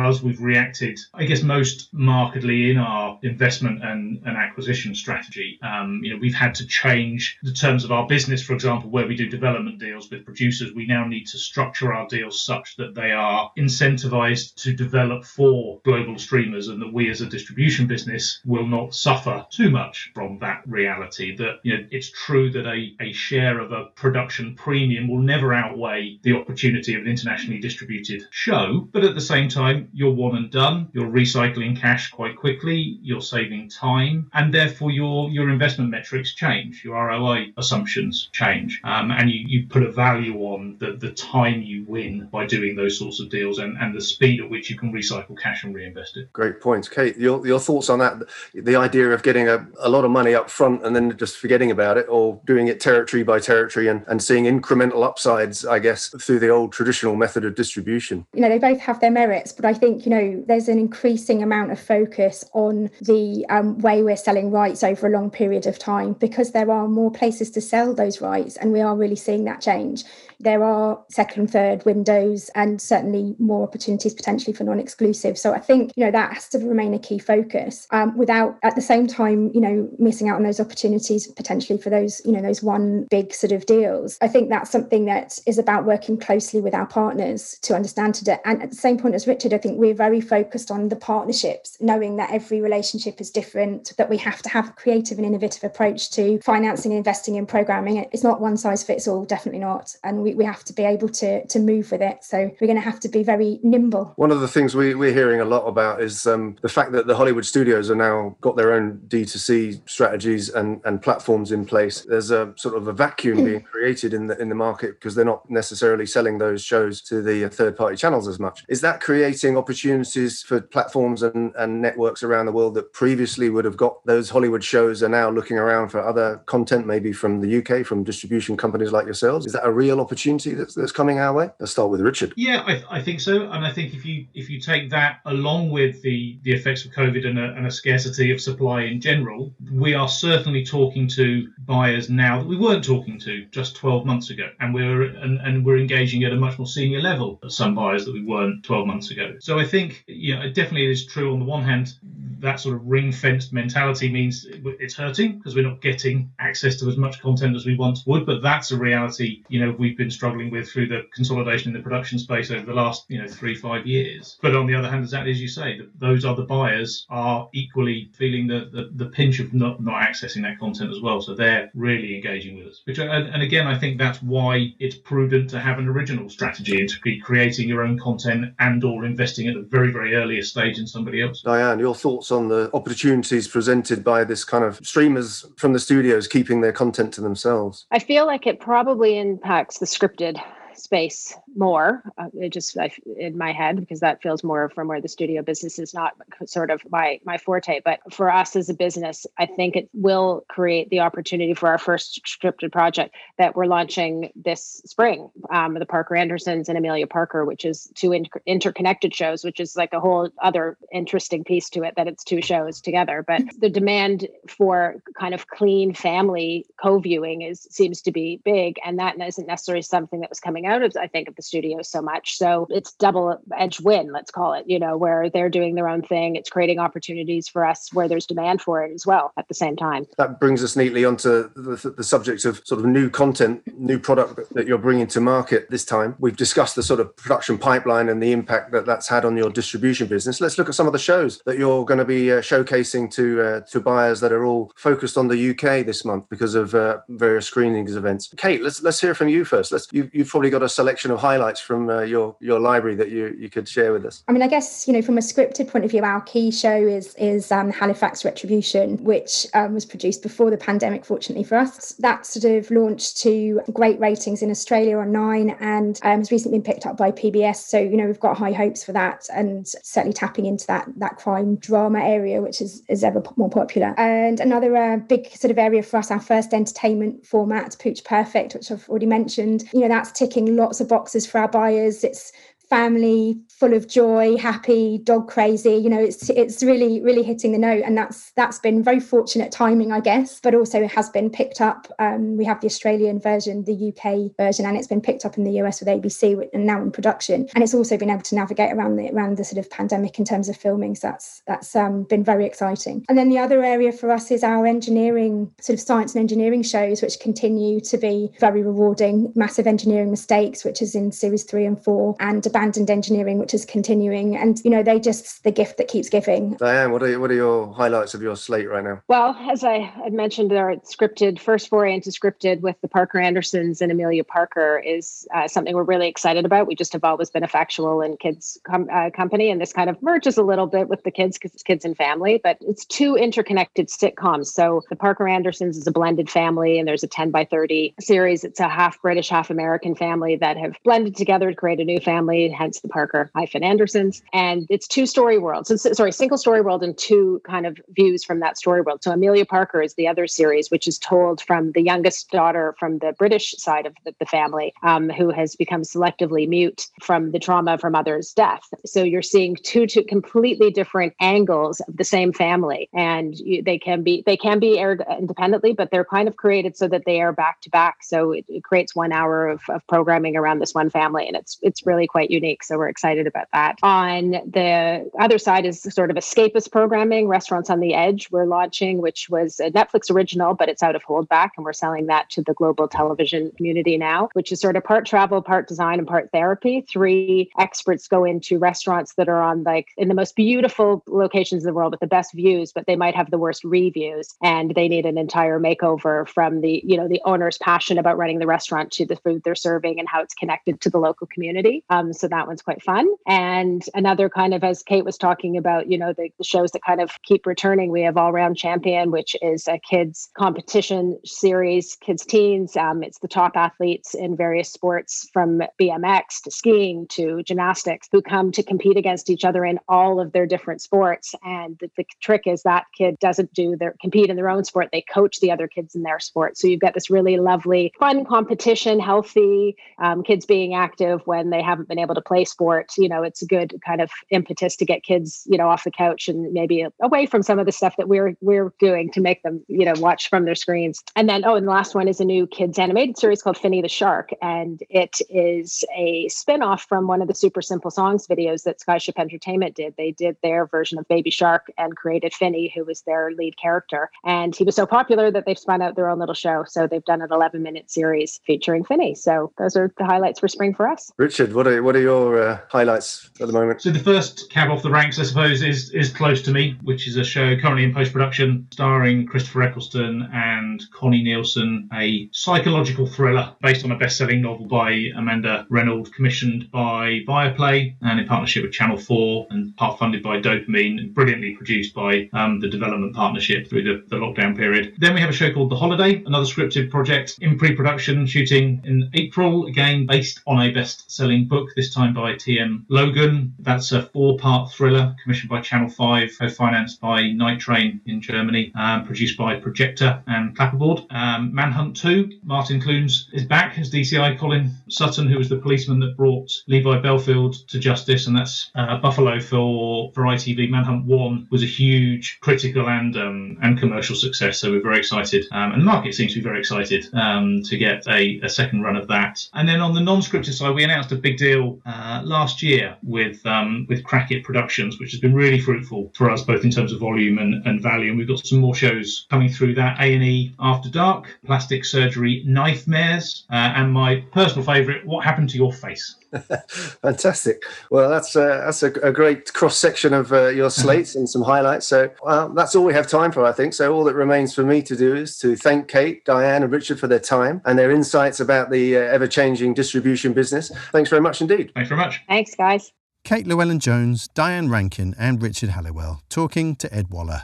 us, 0.00 0.22
we've 0.22 0.40
reacted, 0.40 0.98
I 1.14 1.24
guess, 1.24 1.42
most 1.42 1.88
markedly 1.92 2.70
in 2.70 2.78
our 2.78 3.18
investment 3.22 3.82
and, 3.84 4.22
and 4.24 4.36
acquisition 4.36 4.94
strategy. 4.94 5.58
Um, 5.62 6.00
you 6.02 6.14
know, 6.14 6.20
we've 6.20 6.34
had 6.34 6.54
to 6.56 6.66
change 6.66 7.38
the 7.42 7.52
terms 7.52 7.84
of 7.84 7.92
our 7.92 8.06
business. 8.06 8.42
For 8.42 8.54
example, 8.54 8.90
where 8.90 9.06
we 9.06 9.16
do 9.16 9.28
development 9.28 9.78
deals 9.78 10.10
with 10.10 10.24
producers, 10.24 10.72
we 10.74 10.86
now 10.86 11.06
need 11.06 11.26
to 11.28 11.38
structure 11.38 11.92
our 11.92 12.06
deals 12.08 12.44
such 12.44 12.76
that 12.76 12.94
they 12.94 13.12
are 13.12 13.50
incentivized 13.58 14.54
to 14.62 14.72
develop 14.72 15.24
for 15.24 15.80
global 15.84 16.18
streamers, 16.18 16.68
and 16.68 16.80
that 16.82 16.92
we 16.92 17.10
as 17.10 17.20
a 17.20 17.26
distribution 17.26 17.86
business 17.86 18.40
will 18.44 18.66
not 18.66 18.94
suffer 18.94 19.46
too 19.50 19.70
much 19.70 20.10
from 20.14 20.38
that 20.40 20.62
reality. 20.66 21.36
That 21.36 21.60
you 21.62 21.76
know, 21.76 21.84
it's 21.90 22.10
true 22.10 22.50
that 22.52 22.66
a, 22.66 22.94
a 23.00 23.12
share 23.12 23.60
of 23.60 23.72
a 23.72 23.81
production 23.94 24.54
premium 24.54 25.08
will 25.08 25.20
never 25.20 25.52
outweigh 25.52 26.18
the 26.22 26.34
opportunity 26.34 26.94
of 26.94 27.02
an 27.02 27.08
internationally 27.08 27.60
distributed 27.60 28.22
show. 28.30 28.88
But 28.92 29.04
at 29.04 29.14
the 29.14 29.20
same 29.20 29.48
time, 29.48 29.88
you're 29.92 30.12
one 30.12 30.36
and 30.36 30.50
done. 30.50 30.88
You're 30.92 31.10
recycling 31.10 31.78
cash 31.78 32.10
quite 32.10 32.36
quickly. 32.36 32.98
You're 33.02 33.20
saving 33.20 33.68
time, 33.70 34.30
and 34.34 34.52
therefore 34.52 34.90
your 34.90 35.30
your 35.30 35.50
investment 35.50 35.90
metrics 35.90 36.34
change. 36.34 36.84
Your 36.84 36.96
ROI 37.06 37.52
assumptions 37.56 38.28
change, 38.32 38.80
um, 38.84 39.10
and 39.10 39.30
you, 39.30 39.44
you 39.46 39.66
put 39.66 39.82
a 39.82 39.90
value 39.90 40.38
on 40.38 40.76
the, 40.78 40.92
the 40.92 41.12
time 41.12 41.62
you 41.62 41.84
win 41.86 42.28
by 42.30 42.46
doing 42.46 42.76
those 42.76 42.98
sorts 42.98 43.20
of 43.20 43.28
deals 43.30 43.58
and, 43.58 43.76
and 43.78 43.94
the 43.94 44.00
speed 44.00 44.40
at 44.40 44.48
which 44.48 44.70
you 44.70 44.78
can 44.78 44.92
recycle 44.92 45.38
cash 45.38 45.64
and 45.64 45.74
reinvest 45.74 46.16
it. 46.16 46.32
Great 46.32 46.60
points, 46.60 46.88
Kate. 46.88 47.16
Your 47.16 47.46
your 47.46 47.60
thoughts 47.60 47.88
on 47.88 47.98
that? 48.00 48.22
The 48.54 48.76
idea 48.76 49.10
of 49.10 49.22
getting 49.22 49.48
a, 49.48 49.66
a 49.80 49.88
lot 49.88 50.04
of 50.04 50.10
money 50.10 50.34
up 50.34 50.50
front 50.50 50.84
and 50.84 50.94
then 50.94 51.16
just 51.16 51.36
forgetting 51.36 51.70
about 51.70 51.96
it, 51.96 52.06
or 52.08 52.40
doing 52.44 52.68
it 52.68 52.80
territory 52.80 53.22
by 53.22 53.38
territory 53.38 53.71
and, 53.76 54.04
and 54.06 54.22
seeing 54.22 54.44
incremental 54.44 55.04
upsides, 55.04 55.64
I 55.64 55.78
guess, 55.78 56.08
through 56.08 56.38
the 56.38 56.48
old 56.48 56.72
traditional 56.72 57.16
method 57.16 57.44
of 57.44 57.54
distribution. 57.54 58.26
You 58.34 58.42
know, 58.42 58.48
they 58.48 58.58
both 58.58 58.80
have 58.80 59.00
their 59.00 59.10
merits, 59.10 59.52
but 59.52 59.64
I 59.64 59.74
think, 59.74 60.04
you 60.04 60.10
know, 60.10 60.44
there's 60.46 60.68
an 60.68 60.78
increasing 60.78 61.42
amount 61.42 61.72
of 61.72 61.80
focus 61.80 62.44
on 62.52 62.90
the 63.00 63.46
um, 63.48 63.78
way 63.78 64.02
we're 64.02 64.16
selling 64.16 64.50
rights 64.50 64.82
over 64.82 65.06
a 65.06 65.10
long 65.10 65.30
period 65.30 65.66
of 65.66 65.78
time 65.78 66.14
because 66.14 66.52
there 66.52 66.70
are 66.70 66.88
more 66.88 67.10
places 67.10 67.50
to 67.52 67.60
sell 67.60 67.94
those 67.94 68.20
rights. 68.20 68.56
And 68.56 68.72
we 68.72 68.80
are 68.80 68.96
really 68.96 69.16
seeing 69.16 69.44
that 69.44 69.60
change 69.60 70.04
there 70.42 70.64
are 70.64 71.02
second, 71.10 71.50
third 71.50 71.84
windows 71.84 72.50
and 72.54 72.80
certainly 72.80 73.34
more 73.38 73.62
opportunities 73.62 74.14
potentially 74.14 74.52
for 74.52 74.64
non-exclusive. 74.64 75.38
So 75.38 75.52
I 75.52 75.60
think, 75.60 75.92
you 75.96 76.04
know, 76.04 76.10
that 76.10 76.34
has 76.34 76.48
to 76.50 76.58
remain 76.58 76.94
a 76.94 76.98
key 76.98 77.18
focus 77.18 77.86
um, 77.90 78.16
without 78.16 78.58
at 78.62 78.74
the 78.74 78.82
same 78.82 79.06
time, 79.06 79.50
you 79.54 79.60
know, 79.60 79.88
missing 79.98 80.28
out 80.28 80.36
on 80.36 80.42
those 80.42 80.60
opportunities 80.60 81.26
potentially 81.28 81.78
for 81.78 81.90
those, 81.90 82.20
you 82.24 82.32
know, 82.32 82.42
those 82.42 82.62
one 82.62 83.06
big 83.10 83.32
sort 83.32 83.52
of 83.52 83.66
deals. 83.66 84.18
I 84.20 84.28
think 84.28 84.48
that's 84.48 84.70
something 84.70 85.04
that 85.06 85.38
is 85.46 85.58
about 85.58 85.84
working 85.84 86.18
closely 86.18 86.60
with 86.60 86.74
our 86.74 86.86
partners 86.86 87.58
to 87.62 87.74
understand 87.74 88.14
today. 88.14 88.38
And 88.44 88.62
at 88.62 88.70
the 88.70 88.76
same 88.76 88.98
point 88.98 89.14
as 89.14 89.26
Richard, 89.26 89.54
I 89.54 89.58
think 89.58 89.78
we're 89.78 89.94
very 89.94 90.20
focused 90.20 90.70
on 90.70 90.88
the 90.88 90.96
partnerships, 90.96 91.76
knowing 91.80 92.16
that 92.16 92.30
every 92.32 92.60
relationship 92.60 93.20
is 93.20 93.30
different, 93.30 93.92
that 93.96 94.10
we 94.10 94.16
have 94.18 94.42
to 94.42 94.48
have 94.48 94.70
a 94.70 94.72
creative 94.72 95.18
and 95.18 95.26
innovative 95.26 95.64
approach 95.64 96.10
to 96.12 96.40
financing 96.40 96.92
and 96.92 96.98
investing 96.98 97.36
in 97.36 97.46
programming. 97.46 97.98
It's 98.12 98.24
not 98.24 98.40
one 98.40 98.56
size 98.56 98.82
fits 98.82 99.06
all, 99.06 99.24
definitely 99.24 99.60
not. 99.60 99.94
And 100.02 100.22
we 100.22 100.31
we, 100.34 100.44
have 100.44 100.64
to 100.64 100.72
be 100.72 100.82
able 100.82 101.08
to 101.08 101.46
to 101.46 101.58
move 101.58 101.90
with 101.90 102.02
it. 102.02 102.24
So 102.24 102.50
we're 102.60 102.66
going 102.66 102.76
to 102.76 102.80
have 102.80 103.00
to 103.00 103.08
be 103.08 103.22
very 103.22 103.60
nimble. 103.62 104.12
One 104.16 104.30
of 104.30 104.40
the 104.40 104.48
things 104.48 104.74
we, 104.74 104.94
we're 104.94 105.12
hearing 105.12 105.40
a 105.40 105.44
lot 105.44 105.66
about 105.66 106.02
is 106.02 106.26
um, 106.26 106.56
the 106.62 106.68
fact 106.68 106.92
that 106.92 107.06
the 107.06 107.16
Hollywood 107.16 107.46
studios 107.46 107.90
are 107.90 107.96
now 107.96 108.36
got 108.40 108.56
their 108.56 108.72
own 108.72 109.00
D2C 109.08 109.88
strategies 109.88 110.48
and, 110.48 110.80
and 110.84 111.00
platforms 111.00 111.52
in 111.52 111.64
place. 111.64 112.02
There's 112.02 112.30
a 112.30 112.52
sort 112.56 112.76
of 112.76 112.88
a 112.88 112.92
vacuum 112.92 113.44
being 113.44 113.60
created 113.72 114.14
in 114.14 114.26
the 114.26 114.40
in 114.40 114.48
the 114.48 114.54
market 114.54 114.98
because 114.98 115.14
they're 115.14 115.24
not 115.24 115.48
necessarily 115.50 116.06
selling 116.06 116.38
those 116.38 116.62
shows 116.62 117.00
to 117.02 117.22
the 117.22 117.48
third 117.48 117.76
party 117.76 117.96
channels 117.96 118.28
as 118.28 118.38
much. 118.38 118.64
Is 118.68 118.80
that 118.80 119.00
creating 119.00 119.56
opportunities 119.56 120.42
for 120.42 120.60
platforms 120.60 121.22
and, 121.22 121.54
and 121.56 121.80
networks 121.80 122.22
around 122.22 122.46
the 122.46 122.52
world 122.52 122.74
that 122.74 122.92
previously 122.92 123.50
would 123.50 123.64
have 123.64 123.76
got 123.76 124.04
those 124.06 124.30
Hollywood 124.30 124.64
shows 124.64 125.02
are 125.02 125.08
now 125.08 125.30
looking 125.30 125.58
around 125.58 125.88
for 125.88 126.00
other 126.00 126.42
content, 126.46 126.86
maybe 126.86 127.12
from 127.12 127.40
the 127.40 127.58
UK, 127.58 127.84
from 127.84 128.04
distribution 128.04 128.56
companies 128.56 128.92
like 128.92 129.04
yourselves? 129.04 129.46
Is 129.46 129.52
that 129.52 129.66
a 129.66 129.72
real 129.72 130.00
opportunity? 130.00 130.21
Opportunity 130.22 130.54
that's, 130.54 130.74
that's 130.74 130.92
coming 130.92 131.18
our 131.18 131.32
way? 131.32 131.50
Let's 131.58 131.72
start 131.72 131.90
with 131.90 132.00
Richard. 132.00 132.32
Yeah, 132.36 132.62
I, 132.66 132.98
I, 132.98 133.02
think 133.02 133.20
so, 133.20 133.50
and 133.50 133.64
I 133.64 133.72
think 133.72 133.92
if 133.94 134.04
you 134.04 134.26
if 134.34 134.48
you 134.48 134.60
take 134.60 134.90
that 134.90 135.20
along 135.26 135.70
with 135.70 136.00
the 136.02 136.38
the 136.42 136.52
effects 136.52 136.84
of 136.84 136.92
COVID 136.92 137.26
and 137.26 137.38
a, 137.38 137.52
and 137.54 137.66
a 137.66 137.70
scarcity 137.70 138.30
of 138.30 138.40
supply 138.40 138.82
in 138.82 139.00
general, 139.00 139.52
we 139.72 139.94
are 139.94 140.08
certainly 140.08 140.64
talking 140.64 141.08
to 141.08 141.48
buyers 141.66 142.08
now 142.08 142.38
that 142.38 142.46
we 142.46 142.56
weren't 142.56 142.84
talking 142.84 143.18
to 143.20 143.44
just 143.46 143.74
12 143.76 144.06
months 144.06 144.30
ago, 144.30 144.48
and 144.60 144.72
we're 144.72 145.02
and, 145.02 145.40
and 145.40 145.64
we're 145.64 145.78
engaging 145.78 146.22
at 146.24 146.32
a 146.32 146.36
much 146.36 146.58
more 146.58 146.68
senior 146.68 147.00
level 147.00 147.40
of 147.42 147.52
some 147.52 147.74
buyers 147.74 148.04
that 148.04 148.14
we 148.14 148.24
weren't 148.24 148.64
12 148.64 148.86
months 148.86 149.10
ago. 149.10 149.34
So 149.40 149.58
I 149.58 149.66
think 149.66 150.04
you 150.06 150.36
know, 150.36 150.42
it 150.42 150.54
definitely 150.54 150.90
is 150.90 151.06
true 151.06 151.32
on 151.32 151.40
the 151.40 151.44
one 151.44 151.64
hand 151.64 151.94
that 152.42 152.58
sort 152.58 152.74
of 152.74 152.84
ring 152.84 153.12
fenced 153.12 153.52
mentality 153.52 154.10
means 154.10 154.46
it's 154.48 154.94
hurting 154.94 155.38
because 155.38 155.54
we're 155.54 155.66
not 155.66 155.80
getting 155.80 156.30
access 156.40 156.76
to 156.80 156.88
as 156.88 156.96
much 156.96 157.20
content 157.20 157.54
as 157.54 157.64
we 157.64 157.76
once 157.76 158.04
would. 158.04 158.26
But 158.26 158.42
that's 158.42 158.72
a 158.72 158.76
reality, 158.76 159.44
you 159.48 159.64
know, 159.64 159.74
we've 159.78 159.96
been 160.02 160.10
struggling 160.10 160.50
with 160.50 160.68
through 160.68 160.88
the 160.88 161.02
consolidation 161.14 161.70
in 161.70 161.76
the 161.76 161.82
production 161.82 162.18
space 162.18 162.50
over 162.50 162.66
the 162.66 162.74
last, 162.74 163.04
you 163.08 163.20
know, 163.20 163.28
three, 163.28 163.54
five 163.54 163.86
years. 163.86 164.36
But 164.42 164.56
on 164.56 164.66
the 164.66 164.74
other 164.74 164.90
hand, 164.90 165.04
exactly 165.04 165.30
as 165.30 165.40
you 165.40 165.48
say, 165.48 165.80
those 165.98 166.24
other 166.24 166.42
buyers 166.42 167.06
are 167.08 167.48
equally 167.52 168.10
feeling 168.14 168.46
the, 168.46 168.68
the, 168.72 168.90
the 169.04 169.10
pinch 169.10 169.38
of 169.38 169.54
not, 169.54 169.82
not 169.82 170.02
accessing 170.02 170.42
that 170.42 170.58
content 170.58 170.90
as 170.90 171.00
well. 171.00 171.20
So 171.20 171.34
they're 171.34 171.70
really 171.74 172.16
engaging 172.16 172.58
with 172.58 172.66
us. 172.68 172.82
Which, 172.84 172.98
uh, 172.98 173.04
and, 173.04 173.28
and 173.34 173.42
again, 173.42 173.66
I 173.66 173.78
think 173.78 173.98
that's 173.98 174.20
why 174.22 174.74
it's 174.80 174.96
prudent 174.96 175.50
to 175.50 175.60
have 175.60 175.78
an 175.78 175.88
original 175.88 176.28
strategy 176.28 176.80
and 176.80 176.88
to 176.88 177.00
be 177.00 177.20
creating 177.20 177.68
your 177.68 177.82
own 177.82 177.98
content 177.98 178.54
and 178.58 178.82
or 178.82 179.04
investing 179.04 179.46
at 179.48 179.56
a 179.56 179.62
very, 179.62 179.92
very 179.92 180.14
earliest 180.16 180.50
stage 180.50 180.78
in 180.78 180.86
somebody 180.86 181.22
else. 181.22 181.42
Diane, 181.42 181.78
your 181.78 181.94
thoughts 181.94 182.32
on 182.32 182.48
the 182.48 182.70
opportunities 182.74 183.46
presented 183.46 184.02
by 184.02 184.24
this 184.24 184.44
kind 184.44 184.64
of 184.64 184.76
streamers 184.82 185.46
from 185.56 185.72
the 185.72 185.78
studios 185.78 186.26
keeping 186.26 186.60
their 186.60 186.72
content 186.72 187.14
to 187.14 187.20
themselves? 187.20 187.86
I 187.90 187.98
feel 187.98 188.26
like 188.26 188.46
it 188.46 188.58
probably 188.58 189.18
impacts 189.18 189.78
the 189.78 189.86
scripted 189.92 190.40
space 190.74 191.34
more. 191.56 192.02
Uh, 192.18 192.28
it 192.34 192.50
just 192.50 192.76
I, 192.78 192.90
in 193.18 193.36
my 193.36 193.52
head 193.52 193.80
because 193.80 194.00
that 194.00 194.22
feels 194.22 194.42
more 194.44 194.68
from 194.70 194.88
where 194.88 195.00
the 195.00 195.08
studio 195.08 195.42
business 195.42 195.78
is 195.78 195.94
not 195.94 196.12
sort 196.46 196.70
of 196.70 196.82
my 196.90 197.20
my 197.24 197.38
forte. 197.38 197.80
But 197.84 198.00
for 198.12 198.30
us 198.30 198.56
as 198.56 198.68
a 198.68 198.74
business, 198.74 199.26
I 199.38 199.46
think 199.46 199.76
it 199.76 199.88
will 199.92 200.44
create 200.48 200.90
the 200.90 201.00
opportunity 201.00 201.54
for 201.54 201.68
our 201.68 201.78
first 201.78 202.20
scripted 202.24 202.72
project 202.72 203.14
that 203.38 203.56
we're 203.56 203.66
launching 203.66 204.30
this 204.34 204.82
spring. 204.84 205.30
Um, 205.50 205.74
the 205.74 205.86
Parker 205.86 206.16
Andersons 206.16 206.68
and 206.68 206.78
Amelia 206.78 207.06
Parker, 207.06 207.44
which 207.44 207.64
is 207.64 207.90
two 207.94 208.12
in- 208.12 208.26
interconnected 208.46 209.14
shows, 209.14 209.44
which 209.44 209.60
is 209.60 209.76
like 209.76 209.92
a 209.92 210.00
whole 210.00 210.30
other 210.42 210.76
interesting 210.92 211.44
piece 211.44 211.70
to 211.70 211.82
it 211.82 211.94
that 211.96 212.08
it's 212.08 212.24
two 212.24 212.42
shows 212.42 212.80
together. 212.80 213.24
But 213.26 213.42
the 213.58 213.70
demand 213.70 214.28
for 214.48 215.02
kind 215.18 215.34
of 215.34 215.46
clean 215.46 215.94
family 215.94 216.66
co-viewing 216.80 217.42
is 217.42 217.66
seems 217.70 218.02
to 218.02 218.12
be 218.12 218.40
big, 218.44 218.78
and 218.84 218.98
that 218.98 219.20
isn't 219.20 219.46
necessarily 219.46 219.82
something 219.82 220.20
that 220.20 220.30
was 220.30 220.40
coming 220.40 220.61
out 220.66 220.82
of 220.82 220.94
I 220.98 221.06
think 221.06 221.28
of 221.28 221.36
the 221.36 221.42
studio 221.42 221.82
so 221.82 222.02
much. 222.02 222.36
So 222.36 222.66
it's 222.70 222.92
double 222.92 223.38
edged 223.56 223.84
win, 223.84 224.12
let's 224.12 224.30
call 224.30 224.54
it, 224.54 224.64
you 224.66 224.78
know, 224.78 224.96
where 224.96 225.30
they're 225.30 225.50
doing 225.50 225.74
their 225.74 225.88
own 225.88 226.02
thing. 226.02 226.36
It's 226.36 226.50
creating 226.50 226.78
opportunities 226.78 227.48
for 227.48 227.64
us 227.64 227.92
where 227.92 228.08
there's 228.08 228.26
demand 228.26 228.62
for 228.62 228.84
it 228.84 228.92
as 228.92 229.06
well 229.06 229.32
at 229.36 229.48
the 229.48 229.54
same 229.54 229.76
time. 229.76 230.06
That 230.18 230.40
brings 230.40 230.62
us 230.62 230.76
neatly 230.76 231.04
onto 231.04 231.50
the, 231.54 231.94
the 231.96 232.04
subject 232.04 232.44
of 232.44 232.62
sort 232.64 232.80
of 232.80 232.86
new 232.86 233.10
content, 233.10 233.62
new 233.78 233.98
product 233.98 234.54
that 234.54 234.66
you're 234.66 234.78
bringing 234.78 235.06
to 235.08 235.20
market 235.20 235.70
this 235.70 235.84
time. 235.84 236.14
We've 236.18 236.36
discussed 236.36 236.76
the 236.76 236.82
sort 236.82 237.00
of 237.00 237.16
production 237.16 237.58
pipeline 237.58 238.08
and 238.08 238.22
the 238.22 238.32
impact 238.32 238.72
that 238.72 238.86
that's 238.86 239.08
had 239.08 239.24
on 239.24 239.36
your 239.36 239.50
distribution 239.50 240.06
business. 240.06 240.40
Let's 240.40 240.58
look 240.58 240.68
at 240.68 240.74
some 240.74 240.86
of 240.86 240.92
the 240.92 240.98
shows 240.98 241.40
that 241.46 241.58
you're 241.58 241.84
going 241.84 241.98
to 241.98 242.04
be 242.04 242.32
uh, 242.32 242.40
showcasing 242.40 243.10
to 243.12 243.42
uh, 243.42 243.60
to 243.60 243.80
buyers 243.80 244.20
that 244.20 244.32
are 244.32 244.44
all 244.44 244.72
focused 244.76 245.16
on 245.16 245.28
the 245.28 245.50
UK 245.50 245.84
this 245.84 246.04
month 246.04 246.28
because 246.28 246.54
of 246.54 246.74
uh, 246.74 246.98
various 247.08 247.46
screenings 247.46 247.96
events. 247.96 248.32
Kate, 248.36 248.62
let's 248.62 248.82
let's 248.82 249.00
hear 249.00 249.14
from 249.14 249.28
you 249.28 249.44
first. 249.44 249.72
Let's 249.72 249.88
you, 249.92 250.10
you've 250.12 250.28
probably 250.28 250.50
got 250.52 250.62
a 250.62 250.68
selection 250.68 251.10
of 251.10 251.18
highlights 251.18 251.60
from 251.60 251.88
uh, 251.88 252.02
your 252.02 252.36
your 252.38 252.60
library 252.60 252.94
that 252.96 253.10
you 253.10 253.34
you 253.38 253.50
could 253.50 253.68
share 253.68 253.92
with 253.92 254.04
us? 254.04 254.22
I 254.28 254.32
mean, 254.32 254.42
I 254.42 254.46
guess 254.46 254.86
you 254.86 254.92
know 254.92 255.02
from 255.02 255.18
a 255.18 255.20
scripted 255.20 255.68
point 255.68 255.84
of 255.84 255.90
view, 255.90 256.04
our 256.04 256.20
key 256.20 256.50
show 256.52 256.76
is 256.76 257.14
is 257.16 257.50
um, 257.50 257.70
Halifax 257.70 258.24
Retribution, 258.24 259.02
which 259.02 259.46
um, 259.54 259.74
was 259.74 259.84
produced 259.84 260.22
before 260.22 260.50
the 260.50 260.56
pandemic. 260.56 261.04
Fortunately 261.04 261.42
for 261.42 261.56
us, 261.56 261.92
that 261.98 262.26
sort 262.26 262.44
of 262.44 262.70
launched 262.70 263.16
to 263.18 263.60
great 263.72 263.98
ratings 263.98 264.42
in 264.42 264.50
Australia 264.50 264.98
on 264.98 265.10
Nine, 265.10 265.56
and 265.60 265.98
um, 266.02 266.18
has 266.18 266.30
recently 266.30 266.58
been 266.58 266.64
picked 266.64 266.86
up 266.86 266.96
by 266.96 267.10
PBS. 267.10 267.56
So 267.56 267.78
you 267.78 267.96
know 267.96 268.06
we've 268.06 268.20
got 268.20 268.36
high 268.36 268.52
hopes 268.52 268.84
for 268.84 268.92
that, 268.92 269.26
and 269.34 269.66
certainly 269.66 270.12
tapping 270.12 270.46
into 270.46 270.66
that 270.68 270.86
that 270.98 271.16
crime 271.16 271.56
drama 271.56 272.00
area, 272.00 272.42
which 272.42 272.60
is 272.60 272.82
is 272.88 273.02
ever 273.02 273.22
more 273.36 273.50
popular. 273.50 273.94
And 273.96 274.38
another 274.38 274.76
uh, 274.76 274.98
big 274.98 275.28
sort 275.34 275.50
of 275.50 275.58
area 275.58 275.82
for 275.82 275.96
us, 275.96 276.10
our 276.10 276.20
first 276.20 276.52
entertainment 276.52 277.26
format, 277.26 277.76
Pooch 277.80 278.04
Perfect, 278.04 278.54
which 278.54 278.70
I've 278.70 278.88
already 278.88 279.06
mentioned. 279.06 279.64
You 279.72 279.80
know 279.80 279.88
that's 279.88 280.12
ticking 280.12 280.41
lots 280.46 280.80
of 280.80 280.88
boxes 280.88 281.26
for 281.26 281.38
our 281.38 281.48
buyers. 281.48 282.04
It's 282.04 282.32
family 282.68 283.40
full 283.62 283.74
of 283.74 283.86
joy 283.86 284.36
happy 284.36 284.98
dog 284.98 285.28
crazy 285.28 285.76
you 285.76 285.88
know 285.88 286.00
it's 286.00 286.28
it's 286.30 286.64
really 286.64 287.00
really 287.00 287.22
hitting 287.22 287.52
the 287.52 287.58
note. 287.58 287.82
And 287.84 287.96
that's 287.96 288.32
that's 288.32 288.58
been 288.58 288.82
very 288.82 288.98
fortunate 288.98 289.52
timing 289.52 289.92
i 289.92 290.00
guess 290.00 290.40
but 290.40 290.52
also 290.54 290.82
it 290.82 290.90
has 290.90 291.08
been 291.10 291.30
picked 291.30 291.60
up. 291.60 291.86
Um, 291.98 292.36
we 292.36 292.44
have 292.44 292.60
the 292.60 292.66
australian 292.66 293.20
version 293.20 293.64
the 293.64 293.76
uk 293.90 294.36
version 294.36 294.66
and 294.66 294.76
it's 294.76 294.88
been 294.88 295.00
picked 295.00 295.24
up 295.24 295.38
in 295.38 295.44
the 295.44 295.52
us 295.60 295.80
with 295.80 295.88
abc 295.88 296.22
and 296.52 296.66
now 296.66 296.82
in 296.82 296.90
production. 296.90 297.48
And 297.54 297.62
it's 297.62 297.74
also 297.74 297.96
been 297.96 298.10
able 298.10 298.22
to 298.22 298.34
navigate 298.34 298.72
around 298.72 298.96
the 298.96 299.10
around 299.10 299.36
the 299.36 299.44
sort 299.44 299.58
of 299.58 299.70
pandemic 299.70 300.18
in 300.18 300.24
terms 300.24 300.48
of 300.48 300.56
filming. 300.56 300.94
So 300.94 301.08
that's 301.08 301.42
that's 301.46 301.76
um, 301.76 302.04
been 302.04 302.24
very 302.24 302.46
exciting. 302.46 303.04
And 303.08 303.16
then 303.16 303.28
the 303.28 303.38
other 303.38 303.62
area 303.62 303.92
for 303.92 304.10
us 304.10 304.30
is 304.30 304.42
our 304.42 304.66
engineering 304.66 305.52
sort 305.60 305.78
of 305.78 305.80
science 305.80 306.14
and 306.14 306.20
engineering 306.20 306.62
shows 306.62 307.02
which 307.02 307.20
continue 307.20 307.80
to 307.80 307.96
be 307.96 308.30
very 308.40 308.62
rewarding. 308.62 309.32
Massive 309.34 309.66
engineering 309.66 310.10
mistakes 310.10 310.64
which 310.64 310.82
is 310.82 310.94
in 310.94 311.12
series 311.12 311.44
three 311.44 311.64
and 311.64 311.82
four 311.82 312.16
and 312.20 312.44
abandoned 312.46 312.90
engineering, 312.90 313.38
which 313.38 313.51
theatres 313.52 313.70
continuing. 313.70 314.36
And, 314.36 314.60
you 314.64 314.70
know, 314.70 314.82
they 314.82 314.98
just 314.98 315.44
the 315.44 315.50
gift 315.50 315.76
that 315.78 315.88
keeps 315.88 316.08
giving. 316.08 316.54
Diane, 316.54 316.90
what 316.90 317.02
are, 317.02 317.20
what 317.20 317.30
are 317.30 317.34
your 317.34 317.72
highlights 317.72 318.14
of 318.14 318.22
your 318.22 318.36
slate 318.36 318.68
right 318.68 318.84
now? 318.84 319.02
Well, 319.08 319.36
as 319.50 319.64
I 319.64 319.78
had 319.78 320.12
mentioned, 320.12 320.52
our 320.52 320.76
scripted 320.76 321.38
first 321.38 321.68
foray 321.68 321.94
into 321.94 322.10
scripted 322.10 322.60
with 322.60 322.80
the 322.80 322.88
Parker 322.88 323.18
Andersons 323.18 323.80
and 323.80 323.92
Amelia 323.92 324.24
Parker 324.24 324.78
is 324.78 325.26
uh, 325.34 325.48
something 325.48 325.74
we're 325.74 325.82
really 325.82 326.08
excited 326.08 326.44
about. 326.44 326.66
We 326.66 326.74
just 326.74 326.92
have 326.92 327.04
always 327.04 327.30
been 327.30 327.42
a 327.44 327.48
factual 327.48 328.00
and 328.00 328.18
kids 328.18 328.58
com- 328.66 328.88
uh, 328.92 329.10
company, 329.10 329.50
and 329.50 329.60
this 329.60 329.72
kind 329.72 329.90
of 329.90 330.02
merges 330.02 330.38
a 330.38 330.42
little 330.42 330.66
bit 330.66 330.88
with 330.88 331.02
the 331.04 331.10
kids 331.10 331.38
because 331.38 331.52
it's 331.54 331.62
kids 331.62 331.84
and 331.84 331.96
family, 331.96 332.40
but 332.42 332.56
it's 332.60 332.84
two 332.84 333.16
interconnected 333.16 333.88
sitcoms. 333.88 334.46
So 334.46 334.82
the 334.88 334.96
Parker 334.96 335.28
Andersons 335.28 335.76
is 335.76 335.86
a 335.86 335.92
blended 335.92 336.30
family, 336.30 336.78
and 336.78 336.88
there's 336.88 337.02
a 337.02 337.08
10 337.08 337.30
by 337.30 337.44
30 337.44 337.94
series. 338.00 338.44
It's 338.44 338.60
a 338.60 338.68
half 338.68 339.00
British, 339.02 339.28
half 339.28 339.50
American 339.50 339.94
family 339.94 340.36
that 340.36 340.56
have 340.56 340.76
blended 340.84 341.16
together 341.16 341.50
to 341.50 341.56
create 341.56 341.80
a 341.80 341.84
new 341.84 342.00
family, 342.00 342.48
hence 342.48 342.80
the 342.80 342.88
Parker 342.88 343.30
hyphen 343.42 343.64
Andersons. 343.64 344.22
And 344.32 344.66
it's 344.70 344.86
two 344.86 345.06
story 345.06 345.38
worlds. 345.38 345.68
So, 345.68 345.92
sorry, 345.92 346.12
single 346.12 346.38
story 346.38 346.60
world 346.60 346.82
and 346.82 346.96
two 346.96 347.40
kind 347.44 347.66
of 347.66 347.78
views 347.90 348.24
from 348.24 348.40
that 348.40 348.56
story 348.56 348.80
world. 348.80 349.02
So 349.02 349.10
Amelia 349.10 349.44
Parker 349.44 349.82
is 349.82 349.94
the 349.94 350.06
other 350.06 350.26
series, 350.26 350.70
which 350.70 350.86
is 350.86 350.98
told 350.98 351.40
from 351.42 351.72
the 351.72 351.82
youngest 351.82 352.30
daughter 352.30 352.74
from 352.78 352.98
the 352.98 353.12
British 353.18 353.54
side 353.58 353.86
of 353.86 353.94
the, 354.04 354.14
the 354.20 354.26
family, 354.26 354.72
um, 354.82 355.10
who 355.10 355.30
has 355.30 355.56
become 355.56 355.82
selectively 355.82 356.48
mute 356.48 356.86
from 357.00 357.32
the 357.32 357.38
trauma 357.38 357.74
of 357.74 357.82
her 357.82 357.90
mother's 357.90 358.32
death. 358.32 358.62
So 358.86 359.02
you're 359.02 359.22
seeing 359.22 359.56
two, 359.56 359.86
two 359.86 360.04
completely 360.04 360.70
different 360.70 361.14
angles 361.20 361.80
of 361.80 361.96
the 361.96 362.04
same 362.04 362.32
family, 362.32 362.88
and 362.94 363.36
you, 363.38 363.62
they 363.62 363.78
can 363.78 364.02
be 364.02 364.22
they 364.24 364.36
can 364.36 364.58
be 364.60 364.78
aired 364.78 365.04
independently, 365.18 365.72
but 365.72 365.90
they're 365.90 366.04
kind 366.04 366.28
of 366.28 366.36
created 366.36 366.76
so 366.76 366.86
that 366.88 367.02
they 367.06 367.20
are 367.20 367.32
back 367.32 367.60
to 367.62 367.70
back. 367.70 368.02
So 368.02 368.32
it, 368.32 368.44
it 368.48 368.62
creates 368.62 368.94
one 368.94 369.12
hour 369.12 369.48
of, 369.48 369.62
of 369.68 369.84
programming 369.88 370.36
around 370.36 370.60
this 370.60 370.74
one 370.74 370.90
family, 370.90 371.26
and 371.26 371.36
it's 371.36 371.58
it's 371.62 371.84
really 371.86 372.06
quite 372.06 372.30
unique. 372.30 372.62
So 372.62 372.78
we're 372.78 372.88
excited 372.88 373.26
about 373.32 373.48
that. 373.52 373.78
On 373.82 374.30
the 374.30 375.10
other 375.18 375.38
side 375.38 375.66
is 375.66 375.82
sort 375.82 376.10
of 376.10 376.16
escapist 376.16 376.70
programming, 376.70 377.28
Restaurants 377.28 377.70
on 377.70 377.80
the 377.80 377.94
Edge. 377.94 378.30
We're 378.30 378.44
launching, 378.44 378.98
which 378.98 379.28
was 379.30 379.60
a 379.60 379.70
Netflix 379.70 380.10
original, 380.10 380.54
but 380.54 380.68
it's 380.68 380.82
out 380.82 380.94
of 380.94 381.02
holdback, 381.04 381.50
and 381.56 381.64
we're 381.64 381.72
selling 381.72 382.06
that 382.06 382.28
to 382.30 382.42
the 382.42 382.54
global 382.54 382.88
television 382.88 383.50
community 383.56 383.96
now, 383.96 384.28
which 384.34 384.52
is 384.52 384.60
sort 384.60 384.76
of 384.76 384.84
part 384.84 385.06
travel, 385.06 385.40
part 385.42 385.68
design, 385.68 385.98
and 385.98 386.06
part 386.06 386.30
therapy. 386.32 386.84
Three 386.88 387.50
experts 387.58 388.08
go 388.08 388.24
into 388.24 388.58
restaurants 388.58 389.14
that 389.14 389.28
are 389.28 389.42
on 389.42 389.62
like 389.62 389.88
in 389.96 390.08
the 390.08 390.14
most 390.14 390.36
beautiful 390.36 391.02
locations 391.06 391.64
in 391.64 391.66
the 391.66 391.74
world 391.74 391.92
with 391.92 392.00
the 392.00 392.06
best 392.06 392.34
views, 392.34 392.72
but 392.72 392.86
they 392.86 392.96
might 392.96 393.14
have 393.14 393.30
the 393.30 393.38
worst 393.38 393.64
reviews, 393.64 394.34
and 394.42 394.74
they 394.74 394.88
need 394.88 395.06
an 395.06 395.18
entire 395.18 395.58
makeover 395.58 396.28
from 396.28 396.60
the 396.60 396.82
you 396.84 396.96
know 396.96 397.08
the 397.08 397.22
owner's 397.24 397.58
passion 397.58 397.98
about 397.98 398.18
running 398.18 398.38
the 398.38 398.46
restaurant 398.46 398.90
to 398.92 399.06
the 399.06 399.16
food 399.16 399.42
they're 399.44 399.54
serving 399.54 399.98
and 399.98 400.08
how 400.08 400.22
it's 400.22 400.34
connected 400.34 400.80
to 400.80 400.90
the 400.90 400.98
local 400.98 401.26
community. 401.26 401.84
Um, 401.90 402.12
so 402.12 402.28
that 402.28 402.46
one's 402.46 402.62
quite 402.62 402.82
fun. 402.82 403.06
And 403.26 403.84
another 403.94 404.28
kind 404.28 404.54
of 404.54 404.64
as 404.64 404.82
Kate 404.82 405.04
was 405.04 405.16
talking 405.16 405.56
about, 405.56 405.90
you 405.90 405.98
know, 405.98 406.12
the, 406.12 406.30
the 406.38 406.44
shows 406.44 406.72
that 406.72 406.82
kind 406.84 407.00
of 407.00 407.20
keep 407.22 407.46
returning. 407.46 407.90
We 407.90 408.02
have 408.02 408.16
All 408.16 408.32
Round 408.32 408.56
Champion, 408.56 409.10
which 409.10 409.36
is 409.42 409.68
a 409.68 409.78
kids 409.78 410.30
competition 410.36 411.18
series, 411.24 411.96
kids 411.96 412.24
teens. 412.24 412.76
Um, 412.76 413.02
it's 413.02 413.18
the 413.18 413.28
top 413.28 413.56
athletes 413.56 414.14
in 414.14 414.36
various 414.36 414.70
sports 414.70 415.28
from 415.32 415.62
BMX 415.80 416.42
to 416.44 416.50
skiing 416.50 417.06
to 417.08 417.42
gymnastics 417.42 418.08
who 418.10 418.22
come 418.22 418.52
to 418.52 418.62
compete 418.62 418.96
against 418.96 419.30
each 419.30 419.44
other 419.44 419.64
in 419.64 419.78
all 419.88 420.20
of 420.20 420.32
their 420.32 420.46
different 420.46 420.80
sports. 420.80 421.34
And 421.44 421.78
the, 421.80 421.90
the 421.96 422.04
trick 422.20 422.46
is 422.46 422.62
that 422.62 422.86
kid 422.96 423.18
doesn't 423.20 423.52
do 423.52 423.76
their 423.76 423.94
compete 424.00 424.30
in 424.30 424.36
their 424.36 424.50
own 424.50 424.64
sport; 424.64 424.88
they 424.92 425.02
coach 425.02 425.40
the 425.40 425.52
other 425.52 425.68
kids 425.68 425.94
in 425.94 426.02
their 426.02 426.20
sport. 426.20 426.58
So 426.58 426.66
you've 426.66 426.80
got 426.80 426.94
this 426.94 427.10
really 427.10 427.36
lovely, 427.36 427.92
fun 427.98 428.24
competition, 428.24 429.00
healthy 429.00 429.76
um, 429.98 430.22
kids 430.22 430.46
being 430.46 430.74
active 430.74 431.20
when 431.24 431.50
they 431.50 431.62
haven't 431.62 431.88
been 431.88 431.98
able 431.98 432.14
to 432.14 432.20
play 432.20 432.44
sport. 432.44 432.90
You 433.02 433.08
know, 433.08 433.22
it's 433.22 433.42
a 433.42 433.46
good 433.46 433.74
kind 433.84 434.00
of 434.00 434.10
impetus 434.30 434.76
to 434.76 434.84
get 434.84 435.02
kids, 435.02 435.42
you 435.46 435.58
know, 435.58 435.68
off 435.68 435.84
the 435.84 435.90
couch 435.90 436.28
and 436.28 436.52
maybe 436.52 436.86
away 437.00 437.26
from 437.26 437.42
some 437.42 437.58
of 437.58 437.66
the 437.66 437.72
stuff 437.72 437.96
that 437.96 438.08
we're 438.08 438.36
we're 438.40 438.72
doing 438.78 439.10
to 439.12 439.20
make 439.20 439.42
them, 439.42 439.62
you 439.68 439.84
know, 439.84 439.94
watch 439.96 440.28
from 440.30 440.44
their 440.44 440.54
screens. 440.54 441.02
And 441.16 441.28
then, 441.28 441.44
oh, 441.44 441.56
and 441.56 441.66
the 441.66 441.72
last 441.72 441.94
one 441.94 442.06
is 442.06 442.20
a 442.20 442.24
new 442.24 442.46
kids 442.46 442.78
animated 442.78 443.18
series 443.18 443.42
called 443.42 443.58
Finny 443.58 443.82
the 443.82 443.88
Shark, 443.88 444.30
and 444.40 444.80
it 444.88 445.20
is 445.28 445.84
a 445.96 446.28
spin-off 446.28 446.82
from 446.88 447.06
one 447.06 447.20
of 447.22 447.28
the 447.28 447.34
Super 447.34 447.62
Simple 447.62 447.90
Songs 447.90 448.26
videos 448.26 448.62
that 448.64 448.78
Skyship 448.80 449.18
Entertainment 449.18 449.74
did. 449.74 449.94
They 449.96 450.12
did 450.12 450.36
their 450.42 450.66
version 450.66 450.98
of 450.98 451.08
Baby 451.08 451.30
Shark 451.30 451.70
and 451.78 451.96
created 451.96 452.32
Finny, 452.32 452.72
who 452.74 452.84
was 452.84 453.02
their 453.02 453.32
lead 453.32 453.56
character. 453.56 454.10
And 454.24 454.54
he 454.54 454.64
was 454.64 454.76
so 454.76 454.86
popular 454.86 455.30
that 455.30 455.46
they've 455.46 455.58
spun 455.58 455.82
out 455.82 455.96
their 455.96 456.08
own 456.08 456.18
little 456.18 456.34
show. 456.34 456.64
So 456.68 456.86
they've 456.86 457.04
done 457.04 457.22
an 457.22 457.28
11-minute 457.28 457.90
series 457.90 458.40
featuring 458.46 458.84
Finny. 458.84 459.14
So 459.14 459.52
those 459.58 459.76
are 459.76 459.92
the 459.98 460.04
highlights 460.04 460.40
for 460.40 460.48
spring 460.48 460.74
for 460.74 460.88
us. 460.88 461.10
Richard, 461.16 461.54
what 461.54 461.66
are 461.66 461.82
what 461.82 461.96
are 461.96 462.00
your 462.00 462.40
uh, 462.40 462.58
highlights 462.68 462.91
at 463.40 463.46
the 463.46 463.52
moment? 463.52 463.82
So 463.82 463.90
the 463.90 463.98
first 463.98 464.50
cab 464.50 464.70
off 464.70 464.82
the 464.82 464.90
ranks, 464.90 465.18
I 465.18 465.22
suppose, 465.24 465.62
is 465.62 465.90
is 465.90 466.10
Close 466.10 466.42
to 466.42 466.50
Me, 466.52 466.76
which 466.82 467.08
is 467.08 467.16
a 467.16 467.24
show 467.24 467.56
currently 467.56 467.84
in 467.84 467.94
post 467.94 468.12
production, 468.12 468.66
starring 468.70 469.26
Christopher 469.26 469.62
Eccleston 469.62 470.28
and 470.32 470.82
Connie 470.92 471.22
Nielsen, 471.22 471.88
a 471.94 472.28
psychological 472.32 473.06
thriller 473.06 473.54
based 473.62 473.84
on 473.84 473.92
a 473.92 473.96
best-selling 473.96 474.42
novel 474.42 474.66
by 474.66 474.90
Amanda 475.16 475.66
Reynolds, 475.70 476.10
commissioned 476.10 476.70
by 476.70 477.20
Viaplay 477.26 477.94
and 478.02 478.20
in 478.20 478.26
partnership 478.26 478.62
with 478.62 478.72
Channel 478.72 478.98
4 478.98 479.46
and 479.50 479.76
part 479.76 479.98
funded 479.98 480.22
by 480.22 480.40
Dopamine, 480.40 480.98
and 480.98 481.14
brilliantly 481.14 481.54
produced 481.54 481.94
by 481.94 482.28
um, 482.32 482.60
the 482.60 482.68
Development 482.68 483.14
Partnership 483.14 483.68
through 483.68 483.82
the, 483.82 484.04
the 484.08 484.16
lockdown 484.16 484.56
period. 484.56 484.94
Then 484.98 485.14
we 485.14 485.20
have 485.20 485.30
a 485.30 485.32
show 485.32 485.52
called 485.52 485.70
The 485.70 485.76
Holiday, 485.76 486.22
another 486.24 486.46
scripted 486.46 486.90
project 486.90 487.38
in 487.40 487.58
pre-production, 487.58 488.26
shooting 488.26 488.80
in 488.84 489.10
April, 489.14 489.66
again 489.66 490.06
based 490.06 490.40
on 490.46 490.60
a 490.60 490.70
best-selling 490.70 491.48
book, 491.48 491.70
this 491.76 491.92
time 491.94 492.14
by 492.14 492.34
T.M. 492.34 492.81
Logan. 492.88 493.54
That's 493.58 493.92
a 493.92 494.02
four-part 494.02 494.72
thriller 494.72 495.14
commissioned 495.22 495.50
by 495.50 495.60
Channel 495.60 495.88
5, 495.88 496.30
co-financed 496.38 497.00
by 497.00 497.28
Night 497.30 497.60
Train 497.60 498.00
in 498.06 498.20
Germany, 498.20 498.72
um, 498.74 499.06
produced 499.06 499.36
by 499.36 499.56
Projector 499.56 500.22
and 500.26 500.56
Clapperboard. 500.56 501.06
Um, 501.10 501.54
Manhunt 501.54 501.96
2, 501.96 502.40
Martin 502.44 502.80
Clunes 502.80 503.28
is 503.32 503.44
back 503.44 503.78
as 503.78 503.90
DCI 503.90 504.38
Colin 504.38 504.70
Sutton, 504.88 505.28
who 505.28 505.38
was 505.38 505.48
the 505.48 505.56
policeman 505.56 506.00
that 506.00 506.16
brought 506.16 506.62
Levi 506.66 507.00
Bellfield 507.00 507.66
to 507.66 507.78
justice, 507.78 508.26
and 508.26 508.36
that's 508.36 508.70
uh, 508.74 508.98
Buffalo 508.98 509.40
for, 509.40 510.12
for 510.14 510.22
ITV. 510.22 510.70
Manhunt 510.70 511.06
1 511.06 511.48
was 511.50 511.62
a 511.62 511.66
huge 511.66 512.38
critical 512.40 512.88
and 512.88 513.16
um, 513.16 513.58
and 513.62 513.78
commercial 513.78 514.16
success, 514.16 514.58
so 514.58 514.70
we're 514.70 514.82
very 514.82 514.98
excited. 514.98 515.46
Um, 515.52 515.72
and 515.72 515.82
the 515.82 515.86
market 515.86 516.14
seems 516.14 516.32
to 516.32 516.40
be 516.40 516.42
very 516.42 516.58
excited 516.58 517.06
um, 517.14 517.62
to 517.64 517.76
get 517.76 518.06
a, 518.08 518.40
a, 518.42 518.48
second 518.48 518.82
run 518.82 518.96
of 518.96 519.08
that. 519.08 519.46
And 519.54 519.68
then 519.68 519.80
on 519.80 519.94
the 519.94 520.00
non-scripted 520.00 520.52
side, 520.52 520.74
we 520.74 520.84
announced 520.84 521.12
a 521.12 521.16
big 521.16 521.38
deal 521.38 521.80
uh, 521.86 522.20
last 522.24 522.62
year 522.62 522.71
with 523.02 523.44
um, 523.46 523.86
with 523.88 524.04
Crackit 524.04 524.44
Productions, 524.44 524.98
which 524.98 525.10
has 525.12 525.20
been 525.20 525.34
really 525.34 525.60
fruitful 525.60 526.10
for 526.14 526.30
us, 526.30 526.42
both 526.42 526.64
in 526.64 526.70
terms 526.70 526.92
of 526.92 527.00
volume 527.00 527.38
and, 527.38 527.66
and 527.66 527.80
value. 527.80 528.10
And 528.10 528.18
we've 528.18 528.28
got 528.28 528.44
some 528.44 528.60
more 528.60 528.74
shows 528.74 529.26
coming 529.30 529.48
through 529.48 529.74
that 529.74 530.00
A&E 530.00 530.54
After 530.58 530.88
Dark, 530.90 531.26
Plastic 531.44 531.84
Surgery 531.84 532.42
Knife 532.46 532.86
Mares, 532.86 533.44
uh, 533.50 533.72
and 533.76 533.92
my 533.92 534.24
personal 534.32 534.64
favourite, 534.64 535.04
What 535.06 535.24
Happened 535.24 535.50
to 535.50 535.56
Your 535.56 535.72
Face? 535.72 536.16
Fantastic. 537.02 537.62
Well, 537.90 538.08
that's 538.08 538.34
uh, 538.34 538.62
that's 538.64 538.82
a, 538.82 538.90
a, 539.02 539.12
great 539.12 539.52
cross 539.52 539.76
section 539.76 540.14
of 540.14 540.32
uh, 540.32 540.48
your 540.48 540.70
slates 540.70 541.14
and 541.14 541.28
some 541.28 541.42
highlights. 541.42 541.86
So 541.86 542.10
well, 542.22 542.48
that's 542.48 542.74
all 542.74 542.84
we 542.84 542.94
have 542.94 543.06
time 543.06 543.32
for, 543.32 543.44
I 543.44 543.52
think. 543.52 543.74
So 543.74 543.94
all 543.94 544.04
that 544.04 544.14
remains 544.14 544.54
for 544.54 544.62
me 544.62 544.80
to 544.82 544.96
do 544.96 545.14
is 545.14 545.36
to 545.38 545.56
thank 545.56 545.88
Kate, 545.88 546.24
Diane, 546.24 546.62
and 546.62 546.72
Richard 546.72 546.98
for 546.98 547.06
their 547.06 547.20
time 547.20 547.60
and 547.66 547.78
their 547.78 547.90
insights 547.90 548.40
about 548.40 548.70
the 548.70 548.96
uh, 548.96 549.00
ever-changing 549.00 549.74
distribution 549.74 550.32
business. 550.32 550.72
Thanks 550.90 551.10
very 551.10 551.20
much 551.20 551.42
indeed. 551.42 551.70
Thanks 551.74 551.90
very 551.90 552.00
much. 552.00 552.22
Thanks, 552.26 552.54
guys. 552.62 552.92
Kate 553.24 553.46
Llewellyn 553.46 553.80
Jones, 553.80 554.28
Diane 554.34 554.68
Rankin, 554.68 555.14
and 555.18 555.42
Richard 555.42 555.70
Halliwell 555.70 556.22
talking 556.28 556.76
to 556.76 556.92
Ed 556.94 557.08
Waller. 557.10 557.42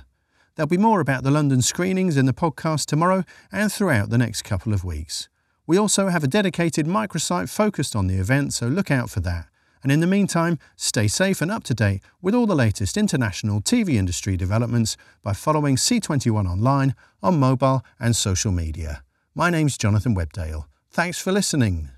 There'll 0.54 0.68
be 0.68 0.76
more 0.76 1.00
about 1.00 1.24
the 1.24 1.30
London 1.30 1.60
screenings 1.62 2.16
in 2.16 2.26
the 2.26 2.32
podcast 2.32 2.86
tomorrow 2.86 3.24
and 3.50 3.72
throughout 3.72 4.10
the 4.10 4.18
next 4.18 4.42
couple 4.42 4.72
of 4.72 4.84
weeks. 4.84 5.28
We 5.66 5.76
also 5.76 6.08
have 6.08 6.24
a 6.24 6.28
dedicated 6.28 6.86
microsite 6.86 7.48
focused 7.48 7.94
on 7.96 8.06
the 8.06 8.16
event, 8.16 8.54
so 8.54 8.66
look 8.68 8.90
out 8.90 9.10
for 9.10 9.20
that. 9.20 9.46
And 9.82 9.92
in 9.92 10.00
the 10.00 10.06
meantime, 10.06 10.58
stay 10.76 11.08
safe 11.08 11.40
and 11.42 11.50
up 11.50 11.64
to 11.64 11.74
date 11.74 12.00
with 12.22 12.34
all 12.34 12.46
the 12.46 12.54
latest 12.54 12.96
international 12.96 13.60
TV 13.60 13.94
industry 13.94 14.36
developments 14.36 14.96
by 15.22 15.32
following 15.32 15.76
C21 15.76 16.48
online 16.48 16.94
on 17.22 17.38
mobile 17.38 17.84
and 18.00 18.14
social 18.14 18.52
media. 18.52 19.02
My 19.34 19.50
name's 19.50 19.78
Jonathan 19.78 20.14
Webdale. 20.14 20.64
Thanks 20.90 21.20
for 21.20 21.32
listening. 21.32 21.90